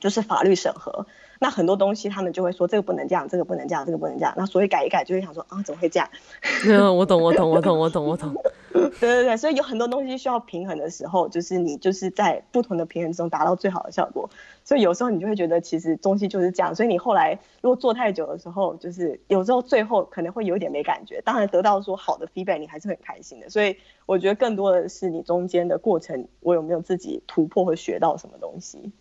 [0.00, 1.06] 就是法律审核。
[1.38, 4.32] 那很多东西他们就会说这个不能这样，这个不能这样，这个不能这样。
[4.36, 6.08] 那所以改一改就会想说啊，怎么会这样？
[6.96, 8.34] 我懂，我懂，我懂，我懂，我懂。
[9.00, 14.28] 对对对，所以有很多东西需要平衡的时候，就是你就是在不同的平衡中达到最好的效果。
[14.64, 16.74] 所以有时候你就会觉得，其实东西就是这样。
[16.74, 21.20] 所以你后来如果做太久的时候，就是有时候最后可能会有一点没感觉。
[21.22, 23.48] 当然得到说好的 feedback，你还是很开心的。
[23.48, 28.92] 所以我觉得更多的是你中间的过程，我有没有自己突破和学到什么东西？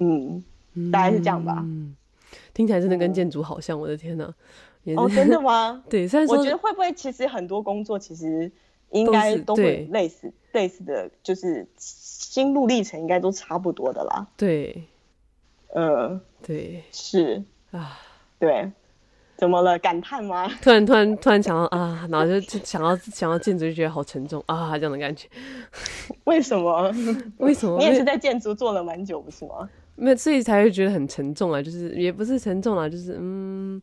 [0.00, 0.42] 嗯，
[0.90, 1.58] 大概是这样吧。
[1.64, 1.94] 嗯，
[2.52, 4.34] 听起来真的跟建筑好像，嗯、我的天哪！
[4.96, 5.82] 哦，真的吗？
[5.90, 8.50] 对，虽然我觉得会不会其实很多工作其实。
[8.90, 14.26] 应该都会类似类似的就是心路历程应该都差不多的啦。
[14.36, 14.84] 对，
[15.74, 17.98] 呃，对，是啊，
[18.38, 18.70] 对，
[19.36, 19.78] 怎么了？
[19.78, 20.48] 感叹吗？
[20.62, 25.28] 突然突然突然想到啊，然后就就想到想到建筑就觉得好沉重啊，这样的感觉。
[26.24, 26.90] 为什么？
[27.38, 27.78] 为什么？
[27.78, 29.68] 你也是在建筑做了蛮久，不是吗？
[29.96, 33.80] 没有，所以才会觉得很沉重啊，就是也不是沉重啊，就是嗯。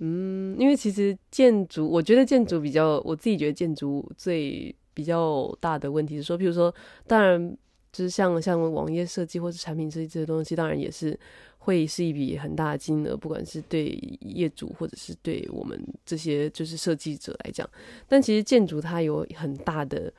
[0.00, 6.72] 嗯，因为其实建筑，我觉得建筑比较，我自己觉得建筑最比较大的问题是说，譬如说，
[7.06, 7.56] 当然
[7.92, 11.18] 就是像像网页设计或是产品设计这些东西，当然也是
[11.58, 13.86] 会是一笔很大的金额，不管是对
[14.20, 17.68] 业主或者是对我们这些就是设计者来讲。
[18.06, 20.12] 但其实建筑它有很大的，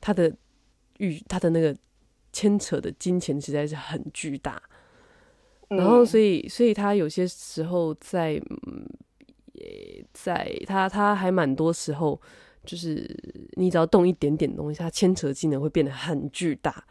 [0.00, 0.30] 它的
[0.98, 1.74] 预它的那个
[2.32, 4.62] 牵扯的金钱实在是很巨大。
[5.68, 8.86] 然后，所以，所以他有些时候在，嗯，
[9.52, 12.18] 也在他他还蛮多时候，
[12.64, 13.14] 就是
[13.52, 16.82] 你只要动一点点东西，它牵扯技能会变得很巨大。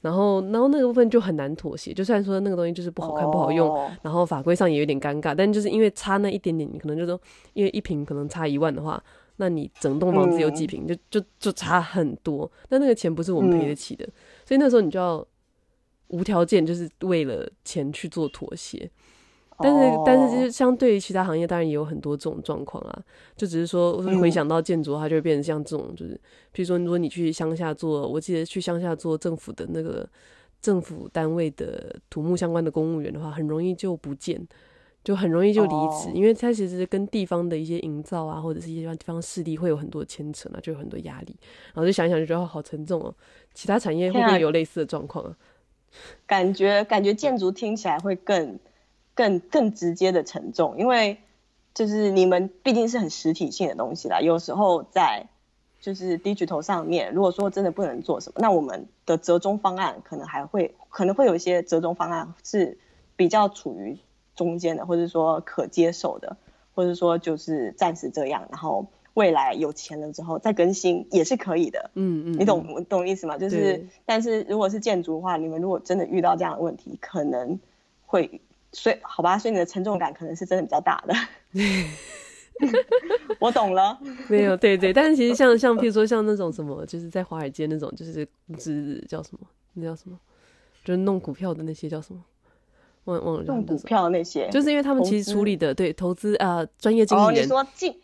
[0.00, 1.92] 然后，然后那个部分就很难妥协。
[1.92, 7.20] 就算说那个东西就是不好看、不好用，然后法规上也有点尴尬，但就是因为差那一点点，你可能就说，
[7.54, 9.02] 因为一瓶可能差一万的话，
[9.38, 12.48] 那你整栋房子有几瓶，就就就差很多。
[12.68, 14.06] 但那个钱不是我们赔得起的，
[14.46, 15.26] 所以那时候你就要。
[16.14, 18.88] 无条件就是为了钱去做妥协，
[19.58, 20.02] 但是、oh.
[20.06, 23.02] 但是就是相对于其他行业，当然也有很多这种状况啊。
[23.36, 26.20] 就只是说回想到建筑，它就会变成像这种，就是
[26.52, 30.08] 比如说，如果你去乡下做，我记得去乡下做政府的那个
[30.62, 34.40] 政府单位的土木相关的公务员的话，很容易就不见，
[35.02, 36.14] 就很容易就离职，oh.
[36.14, 41.36] 因为它其实跟地方的一些营造啊，或者是一些地方势力会有很多牵扯啊，就有很多压力。
[41.74, 43.14] 然后就想想，就觉得好沉重哦。
[43.52, 45.36] 其他产业会不会有类似的状况啊？
[46.26, 48.58] 感觉感觉建筑听起来会更
[49.14, 51.18] 更更直接的沉重，因为
[51.74, 54.20] 就是你们毕竟是很实体性的东西啦。
[54.20, 55.26] 有时候在
[55.80, 62.78] 就是 digital 上面，如果说真的不能做什么，那我们的折中方案可能还会可能会有一些折中方案是
[63.16, 63.98] 比较处于
[64.34, 66.36] 中间的，或者说可接受的，
[66.74, 68.86] 或者说就是暂时这样，然后。
[69.14, 73.38] 未来有钱了之后再更新也是可以的，嗯嗯，你懂我懂意思吗？
[73.38, 77.58] 就是，但是如果是建筑的话，你们如果真的遇到这样的问题，可能
[78.06, 78.40] 会，
[78.72, 81.14] 所以好吧，所以你的沉重感可能是真的比较大的。
[83.40, 83.98] 我懂了，
[84.28, 88.26] 没有，对对，但是其实像像譬如说像那种什么，就是在华尔街那种，就是
[88.58, 89.46] 是叫什么？
[89.74, 90.18] 那叫什么？
[90.84, 92.22] 就是弄股票的那些叫什么？
[93.04, 93.42] 忘忘了。
[93.44, 97.30] 弄股票的那些，就是因为他们其实处理的资对投资啊，专、呃、业经理人。
[97.30, 97.94] 哦，你说进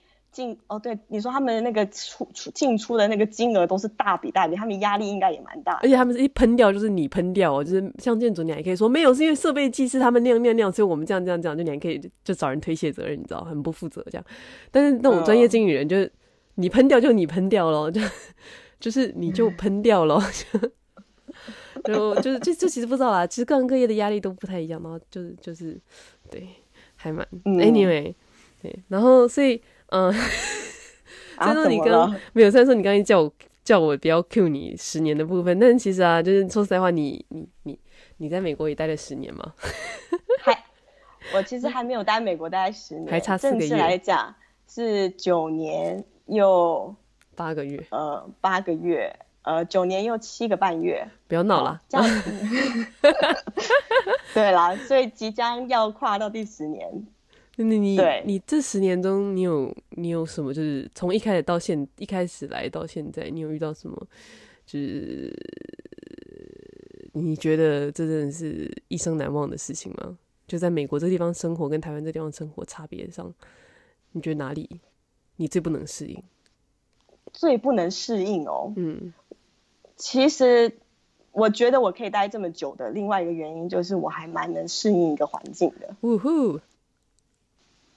[0.69, 5.75] 哦，对，你说他们那个出出进出的那个金额都是大笔大笔，他们压力应该也蛮大。
[5.83, 14.25] 而且他们是一喷掉就是你喷掉哦，就是像建筑你还可以说没有，是因为设备技师他们那样那样那样，所以我们这样这样这样，就你还可以就，找人推卸责任，你知道，很不负责这样。
[14.71, 16.13] 但是那种专业经理人就是、嗯、
[16.55, 18.01] 你喷掉就你喷掉咯，就
[18.79, 20.23] 就是你就喷掉咯。
[21.85, 25.79] 就就是这这其实不知道啊，其实各行各业的压力都不太一样，然后就是就是
[26.31, 26.47] 对，
[26.95, 28.15] 还蛮、嗯、anyway
[28.63, 29.61] 对，然后所以。
[29.91, 30.13] 嗯，
[31.39, 33.33] 虽然说你刚没有，虽然说你刚才叫我
[33.63, 37.79] 叫我不要 cue 你十年的部分，但其实啊，就是说实在话，你你你
[38.19, 39.53] 你在美国也待了十年吗？
[40.43, 40.65] 还，
[41.35, 43.69] 我其实还没有待美国待十年，还差四个月。
[43.69, 44.35] 正式来讲
[44.69, 46.95] 是九年又
[47.35, 51.07] 八个月，呃，八个月，呃，九年又七个半月。
[51.29, 52.33] 不要闹了，这样 子。
[54.35, 56.89] 对啦，所以即将要跨到第十年。
[57.65, 60.53] 你你对你这十年中，你有你有什么？
[60.53, 64.07] 就是从一开始到现一开始来到现在，你有遇到什么？
[64.67, 65.35] 就是
[67.13, 70.17] 你觉得这真的是一生难忘的事情吗？
[70.47, 73.33] 就在美国这地方生活跟台湾这地方生活差别上，
[74.13, 74.81] 你觉得哪里
[75.37, 76.23] 你最不能适应？
[77.33, 79.13] 最不能适应哦，嗯，
[79.97, 80.73] 其实
[81.31, 85.95] 我觉得我可以待这么久的另外一个原因，就是我还蛮能适应一个环境的。
[86.01, 86.59] 呜呼！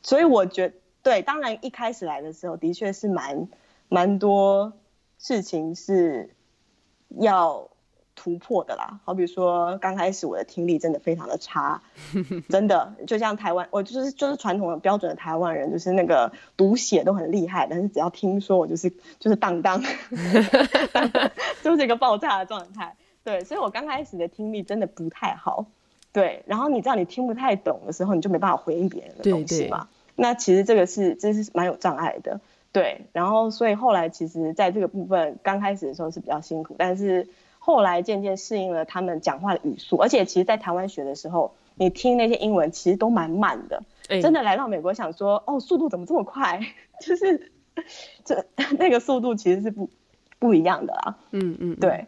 [0.04, 3.48] 所以我觉得对，当然一开始来的时候，的确是蛮
[3.90, 4.74] 蛮多
[5.18, 6.36] 事情是
[7.10, 7.70] 要
[8.16, 9.00] 突破的啦。
[9.04, 11.82] 好比说，刚开始我的听力真的非常的差，
[12.48, 18.90] 真的就像台湾，我就是就是传统的标准的台湾人，就是那个读写都很厉害，但是只要听说，我就是
[19.20, 19.82] 就是当当，
[21.64, 22.96] 就是一个爆炸的状态。
[23.24, 25.66] 对，所以我刚开始的听力真的不太好。
[26.14, 29.80] 对，然后你知道你听不太懂的时候，你就没办法回应别人的东西嘛。
[29.80, 32.40] 对对，那其实这个是这是蛮有障碍的。
[32.72, 43.84] 对，然后所以后来其实在这个部分刚开始的时候是比较辛苦，但是后来渐渐适应了他们讲话的语速，而且其实，在台湾学的时候，你听那些英文其实都蛮慢的。
[44.10, 46.60] 欸、真的来到美国想说，哦，速度怎么这么快？
[47.02, 47.52] 就是
[48.24, 48.46] 这
[48.78, 49.90] 那个速度其实是不
[50.38, 51.18] 不一样的啦。
[51.32, 52.06] 嗯，嗯嗯，对。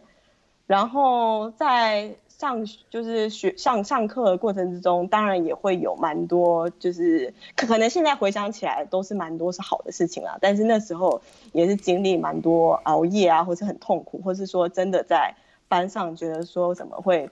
[0.68, 2.14] 然后在。
[2.38, 10.36] 上就是学上上课的过程之中，当然也会有蛮多，就是可可能现在回想起来都是蛮多是好的事情啦。
[10.38, 11.22] 但是那时候
[11.52, 15.34] 也是经历蛮多熬夜啊，或是很痛苦，或是说真的在
[15.66, 17.30] 班上觉得说怎么会，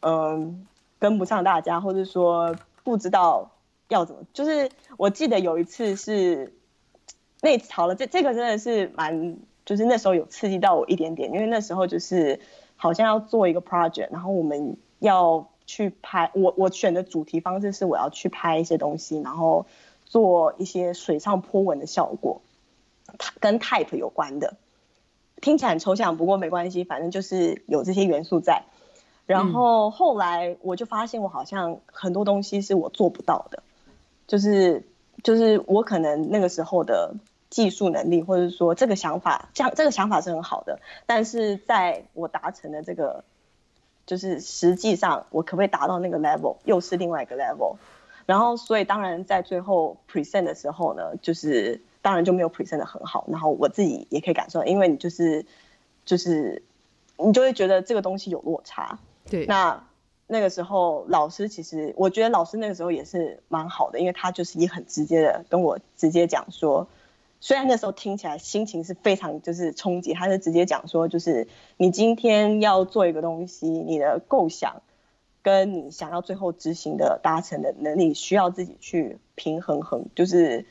[0.00, 0.66] 嗯，
[0.98, 3.50] 跟不上大家，或者说不知道
[3.88, 4.22] 要怎么。
[4.32, 6.54] 就是我记得有一次是
[7.42, 9.36] 那好了，这这个真的是蛮，
[9.66, 12.40] 就是那时候有刺激到我一点点，因为那时候就是。
[12.80, 16.30] 好像要做一个 project，然后我们要去拍。
[16.34, 19.66] 我我选的主题方式是我要去拍一些东西，然后
[20.06, 22.40] 做一些水上波纹的效果，
[23.38, 24.56] 跟 type 有关的。
[25.42, 28.64] 听起来很抽象，不过没关系，反正就是有这些元素在。
[29.26, 33.62] 然后后来我就发现，我好像很多东西是我做不到的，
[34.26, 34.88] 就是
[35.22, 37.14] 就是我可能那个时候的。
[37.50, 43.24] 技术能力，或者说这个想法，这样这个想法是很好的，但是在我达成的这个，
[44.06, 47.74] 就是实际上我可不可以达到那个 level，又是另外一个 level。
[48.26, 53.24] 然后，所以当然在最后 present 的时候呢，就是当然就没有 present 的很好。
[53.28, 55.44] 然后我自己也可以感受，因为你就是
[56.04, 56.62] 就是
[57.16, 59.00] 你就会觉得这个东西有落差。
[59.28, 59.46] 对。
[59.46, 59.82] 那
[60.28, 66.86] 那个时候老师其实，我觉得老师那个时候也是蛮好的，因为他就是也很直接的跟我直接讲说。
[67.40, 74.82] 虽然那时候听起来心情是非常就是冲击，他是直接讲说，就是你今天要做一个东西，你的构想
[75.42, 80.66] 跟你想要最后执行的达成的能力，需要自己去平衡衡，就是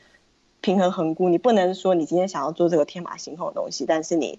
[0.60, 1.28] 平衡衡估。
[1.28, 4.38] 你不能说你今天想要做这个天马行空的东西，但是你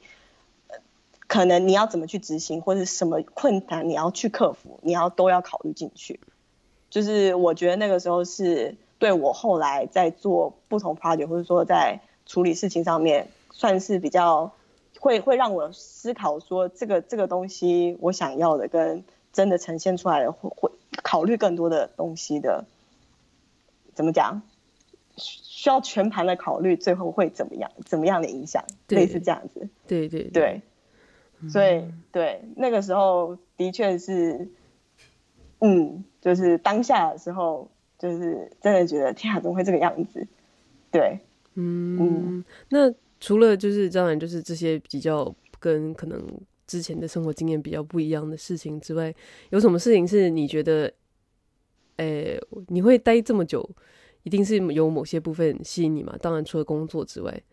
[1.28, 6.22] 可能你要怎么去执行，或者什么困难你要去克服，你要都要考虑进去。
[6.90, 14.54] 就是我觉得那个时候是对我后来在做不同 project，或者说在处理事情上面算是比较
[15.00, 19.04] 会会让我思考说，这个这个东西我想要的跟
[19.34, 20.72] 真的呈现出来的会会
[21.04, 22.66] 考虑更多的东西的，
[23.94, 24.42] 怎么讲？
[25.18, 27.70] 需要全盘的考虑，最后会怎么样？
[27.86, 28.64] 怎么样的影响？
[28.88, 29.70] 类似这样子。
[29.86, 30.62] 对对对，
[31.40, 31.50] 对。
[31.50, 34.50] 所以对那个时候的确是，
[35.60, 37.70] 嗯，就是当下的时候，
[38.00, 40.28] 就是真的觉得天啊，怎么会这个样子？
[40.92, 41.20] 对。
[41.62, 46.20] 嗯，嗯，那除了就是当然就是这些比较跟可能
[46.66, 49.14] 之前的生活经验比较不一样的事情之外，
[49.50, 50.92] 有什么事情是你觉得，
[51.98, 53.70] 诶、欸，你会待这么久，
[54.24, 56.18] 一定是有某些部分吸引你嘛？
[56.22, 57.44] 当然除了工作之外，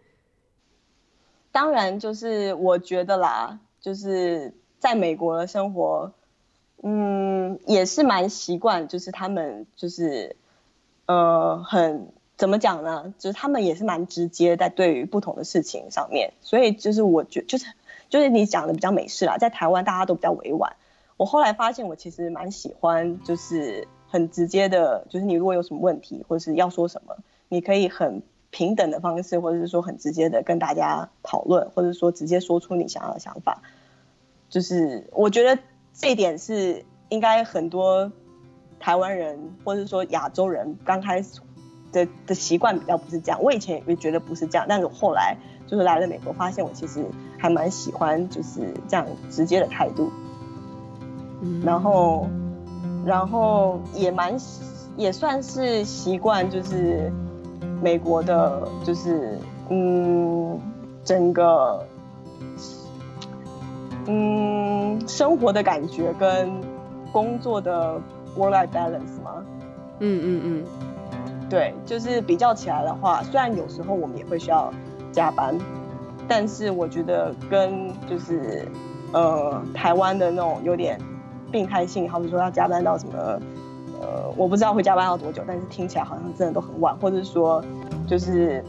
[1.53, 6.13] 当然就是我觉得啦，就是在美国的生活，
[6.83, 10.35] 嗯，也是蛮习惯，就是他们就是
[11.07, 12.11] 呃很。
[12.39, 13.13] 怎么讲呢？
[13.19, 17.67] 就是他们也是蛮直接，在对于不同的事情上面，所以就是我觉就是
[18.09, 20.77] 就是你讲的比较美式啦，在台湾大家都比较委婉。
[21.17, 27.17] 我后来发现我其实蛮喜欢，就是很直接的，就是你如果有什么问题或者是要说什么，
[27.49, 33.63] 你可以很平等的方式，或者是说很直接的跟大家讨论，或者说直接说出你想要的想法。
[34.49, 35.61] 就是我觉得
[35.93, 38.13] 这一点是应该很多
[38.79, 41.41] 台湾人或者说亚洲人刚开始。
[41.93, 45.37] 的的习惯比较不是这样，我以前也觉得不是这样，但是我后来
[45.67, 47.05] 就是来了美国，发现我其实
[47.39, 50.11] 还蛮喜欢就是这样直接的态度，
[51.41, 52.29] 嗯，然后
[53.05, 54.37] 然后也蛮
[54.97, 57.13] 也算是习惯，就是
[57.81, 59.39] 美国的，就是
[59.71, 60.61] 嗯，
[61.05, 61.87] 整个
[64.07, 66.51] 嗯生活的感觉跟
[67.13, 68.01] 工作的
[68.37, 69.45] work-life balance 吗？
[70.01, 70.65] 嗯嗯嗯，
[71.49, 74.73] 对，就是比较起来的话，虽然有时候我们也会需要
[75.11, 75.57] 加班，
[76.27, 78.67] 但是我觉得跟就是
[79.13, 81.01] 呃台湾的那种有点
[81.51, 83.41] 病态性，好比说要加班到什么。
[84.01, 87.61] 呃，我不知道会加班到多久，但是听起来好像真的都很晚，或者说，
[88.09, 88.65] 就是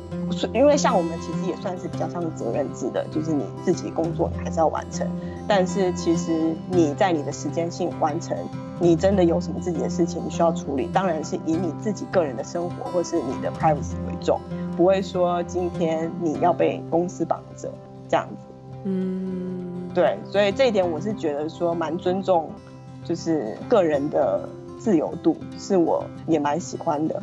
[0.53, 5.07] 因为像我们其实也算是比较像是责任制的，就是你自己工作你还是要完成，
[5.47, 8.37] 但是其实你在你的时间性完成，
[8.79, 14.39] 你真的有什么自己的事情你需要处理，当然是以你自己个人的生活或是你的 privacy 为重，
[14.75, 17.71] 不会说今天你要被公司绑着
[18.07, 18.45] 这样子。
[18.83, 22.51] 嗯，对，所以这一点我是觉得说蛮尊重，
[23.03, 24.47] 就是个人的。
[24.79, 27.21] 自由度是我也蛮喜欢的，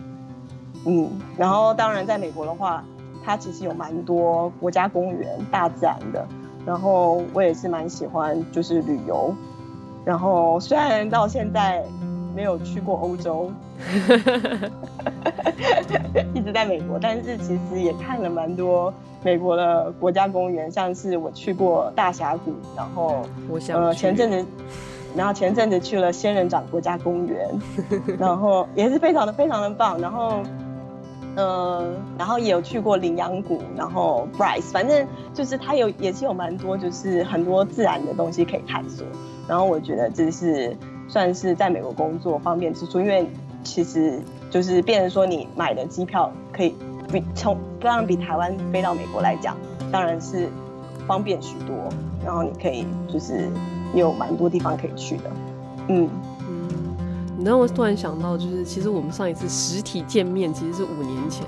[0.89, 2.84] 嗯，然后当然在美国的话，
[3.24, 6.24] 它其实有蛮多国家公园、大自然的，
[6.64, 9.34] 然后我也是蛮喜欢就是旅游，
[10.05, 11.84] 然后虽然到现在
[12.34, 13.51] 没有去过欧洲，
[16.32, 24.47] 一直在美国，但是其实也看了蛮多美国的国家公园，像是我去过大峡谷，然后我想呃前阵子。
[25.16, 27.49] 然后前阵子去了仙人掌国家公园，
[28.18, 29.99] 然后也是非常的非常的棒。
[29.99, 30.65] 然后，嗯、
[31.37, 39.07] 呃，然后也有去过羚羊谷，然后 Bryce，反正就是它有也是有蛮多就是很多自然的东西可以探索。
[39.47, 40.76] 然后我觉得这是
[41.07, 43.28] 算是在美国工作方便之处，因为
[43.62, 44.20] 其实
[44.51, 46.74] 就是变成说你买的机票可以
[47.12, 49.57] 比从当然比台湾飞到美国来讲，
[49.93, 50.49] 当然是
[51.07, 51.76] 方便许多。
[52.24, 53.49] 然后你可以就是。
[53.95, 55.30] 有蛮多地方可以去的，
[55.89, 56.11] 嗯，
[57.47, 61.47] 让我突然想到，就是其实我们上一次实体见面其实是五年前，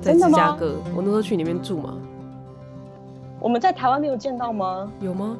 [0.00, 1.94] 在芝加哥，我那时候去里面住嘛。
[3.40, 4.90] 我们在台湾没有见到吗？
[5.00, 5.36] 有吗？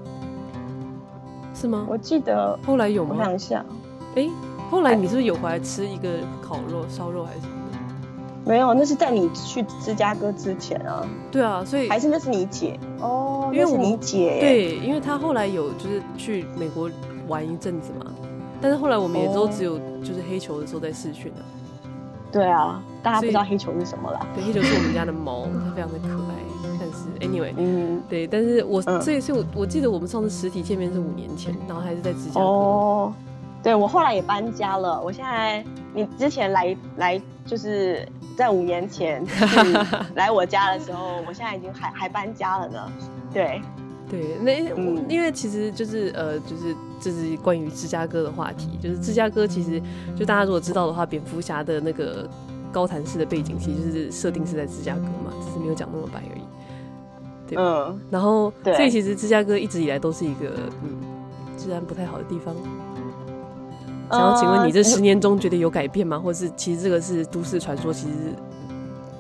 [1.55, 1.87] 是吗？
[1.89, 3.14] 我记得后来有吗？
[3.16, 3.64] 我想一下，
[4.16, 4.28] 哎，
[4.70, 6.09] 后来你是不是有回来吃一个
[6.43, 7.55] 烤肉、烧肉还是什么？
[8.47, 11.07] 没有，那是在你去芝加哥之前啊。
[11.31, 14.39] 对啊，所以还是那是你姐哦，因为是你姐。
[14.41, 16.91] 对，因为她后来有就是去美国
[17.28, 18.10] 玩一阵子嘛，
[18.61, 21.43] 但是后来我们也都只有就是黑球的时候在视讯的。
[22.33, 24.27] 对啊，大家不知道黑球是什么啦？
[24.35, 26.35] 对，黑球是我们家的猫，它非常的可爱。
[26.79, 32.47] 但是 anyway，嗯，对，但是我这一次我我记得我们上次实体见面是五年前，然后还是在芝加哥。
[32.47, 33.13] 哦，
[33.63, 38.07] 对，我后来也搬家了，我现在你之前来来就是。
[38.37, 39.23] 在五年前
[40.17, 42.93] 来我家的时候，我现在已经还还搬家了呢。
[43.35, 43.61] 对，
[44.11, 48.77] 对，那、嗯、因为其实就是呃，就是这是关于芝加哥的话题。
[48.83, 49.81] 就是芝加哥其实
[50.19, 52.29] 就大家如果知道的话，蝙蝠侠的那个
[52.73, 56.43] 高谭市的背景其实就是设定是在芝加哥嘛，只是没有讲那么白而已。
[57.47, 58.01] 对，嗯。
[58.11, 60.49] 然后，对所以其实芝加哥一直以来都是一个
[60.83, 60.99] 嗯
[61.57, 62.55] 治安不太好的地方。
[64.11, 66.19] 想要请问你这十年中觉得有改变吗？
[66.19, 68.15] 或是其实这个是都市传说，其实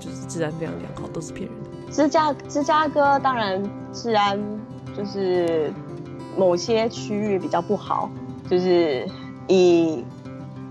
[0.00, 1.70] 就是治安非常良好，都是骗人的。
[1.92, 3.62] 芝加芝加哥当然
[3.92, 4.36] 治安
[5.00, 5.72] 就是
[6.36, 8.10] 某些区域比较不好，
[8.50, 9.06] 就是
[9.48, 10.04] 以。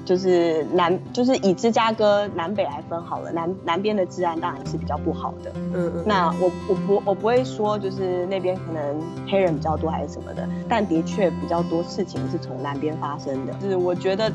[0.05, 3.31] 就是南，就是以芝加哥南北来分好了。
[3.31, 5.51] 南南边的治安当然是比较不好的。
[5.71, 6.03] 嗯嗯。
[6.03, 13.53] 那我我不我不会说就是那边可能黑人比较多还是什么的，但的确比较多事情是从南边发生的。
[13.61, 14.31] 就是我觉得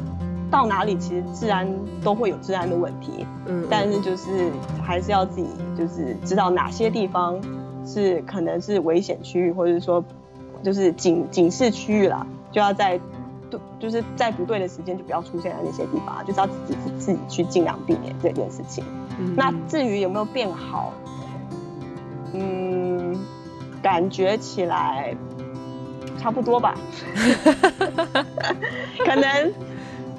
[0.49, 1.69] 到哪里其实治安
[2.05, 3.27] 都会有治安的问题。
[3.47, 3.67] 嗯。
[3.69, 7.37] 但是就是还是要自己就是知道哪些地方
[7.87, 10.05] 是可能是危险区域，或者是说
[10.63, 12.99] 就是警警示区域啦，就要在
[13.51, 13.61] 对。
[13.79, 18.83] 就是在不对的时间就不要出现在那些地方，就是要自己自己去尽量避免这件事情。
[19.19, 20.91] 嗯、那至于有没有变好，
[22.33, 23.15] 嗯，
[23.83, 25.15] 感觉起来
[26.19, 26.75] 差不多吧。
[29.05, 29.53] 可能，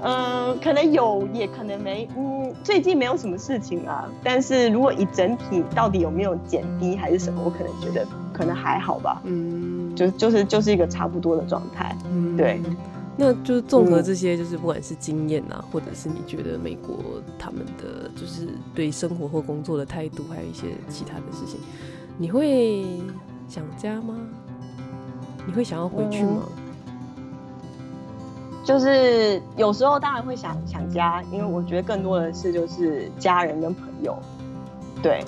[0.06, 2.08] 嗯、呃，可能有，也可能没。
[2.16, 4.08] 嗯，最近没有什么事情啊。
[4.24, 9.20] 但是如果以整体到底有没有减低还是什么，我可能觉得可能还好吧。
[9.26, 11.98] 嗯，就就是就是一个差不多的状态。
[12.12, 12.62] 嗯，对。
[13.18, 16.98] 那就是综合这些，就是不管是经验啊，或者是你觉得美国
[17.40, 21.58] 他们的就是对生活或工作的态度，还有一些其他的事情，
[22.18, 22.86] 你会
[23.48, 24.16] 想家吗？
[25.48, 26.44] 你会想要回去吗？
[28.66, 34.18] 就是有时候当然会想想家，因为我觉得更多的是就是家人跟朋友，
[35.02, 35.24] 对。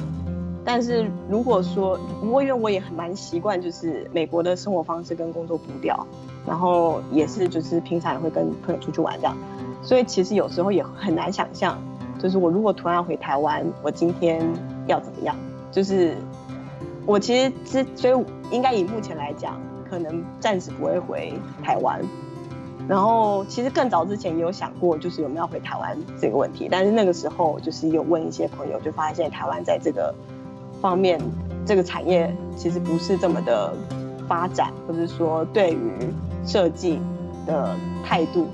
[0.65, 6.05] 但是如果说，不过因为我也很蛮习惯，就是美国的生活方式跟工作步调，
[6.45, 9.37] 然后也是就是平常也会跟朋友出去玩这样。
[9.81, 11.79] 所以其实有时候也很难想象，
[12.19, 14.45] 就是我如果突然回台湾，我今天
[14.87, 15.33] 要怎么样？
[15.71, 16.17] 就是
[17.05, 21.33] 我其实之所以应该以目前来讲，可能暂时不会回
[21.63, 22.01] 台湾。
[22.87, 30.13] 然后其实更早之前也有想过，就是有没有要回台湾这个问题，但是那个时候就是有问一些朋友，就发现台湾在这个
[30.81, 31.19] 方面，
[31.65, 33.73] 这个产业其实不是这么的
[34.27, 35.91] 发展，或者说对于
[36.45, 36.99] 设计
[37.45, 37.75] 的
[38.05, 38.47] 态度，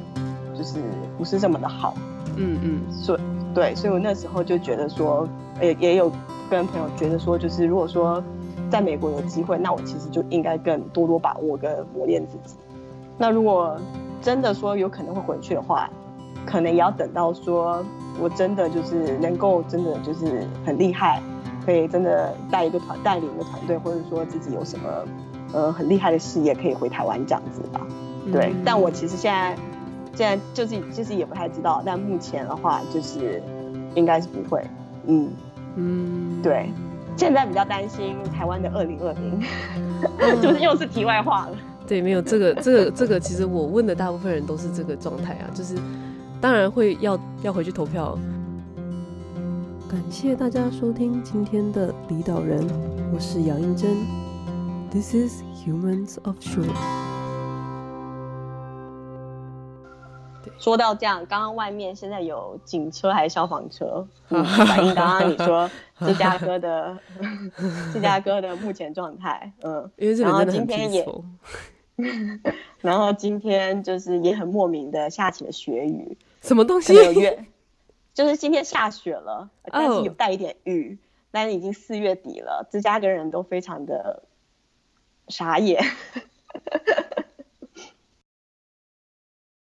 [0.58, 0.80] 就是
[1.18, 1.94] 不是这么的好。
[2.36, 3.22] 嗯嗯，所以
[3.54, 5.28] 对，所以我那时候就觉得说，
[5.62, 6.12] 也也有
[6.50, 8.24] 跟朋友觉得说，就是如果说
[8.72, 12.56] 在美国有机会，那我其实就应该更多多把握跟磨练自己。
[13.16, 13.78] 那如果
[14.24, 15.90] 真的说有可能会回去的话，
[16.46, 17.86] 可能也要等到说
[18.20, 21.22] 我真的就是能够真的就是很厉害，
[21.66, 24.90] 可以真的带一个团带领一个团队，或者说自己有什么
[25.54, 27.86] 呃很厉害的事业可以回台湾这样子吧。
[28.32, 29.56] 对，嗯、但我其实现在
[30.16, 33.44] 现在就是其实也不太知道，但目前的话就是
[33.96, 34.66] 应该是不会。
[35.06, 35.30] 嗯
[35.76, 36.70] 嗯，对，
[37.18, 39.42] 现在比较担心台湾的二零二零，
[40.42, 41.58] 就是又是题外话了。
[41.88, 45.76] 对，没有这个，这个，这个，其实我问的大部分人都是这个状态啊，就是
[46.40, 48.18] 当然会要要回去投票。
[49.90, 52.66] 感谢大家收听今天的离岛人，
[53.14, 53.92] 我是杨英珍
[54.90, 56.66] ，This is Humans of Shore。
[60.58, 64.08] 说到这样，刚刚外面现在有警车还是消防车？
[64.30, 65.70] 反映刚刚你说
[66.00, 66.98] 芝加哥的
[67.94, 71.06] 芝加哥的目前状态，嗯，因为这边真的很今天也。
[72.82, 76.94] 然后今天就是也很莫名的下起了雪雨，什么东西？
[78.14, 80.98] 就是今天下雪了，但是有带一点雨，
[81.32, 84.24] 但是已经四月底了，芝加哥人都非常的
[85.30, 85.84] 傻眼。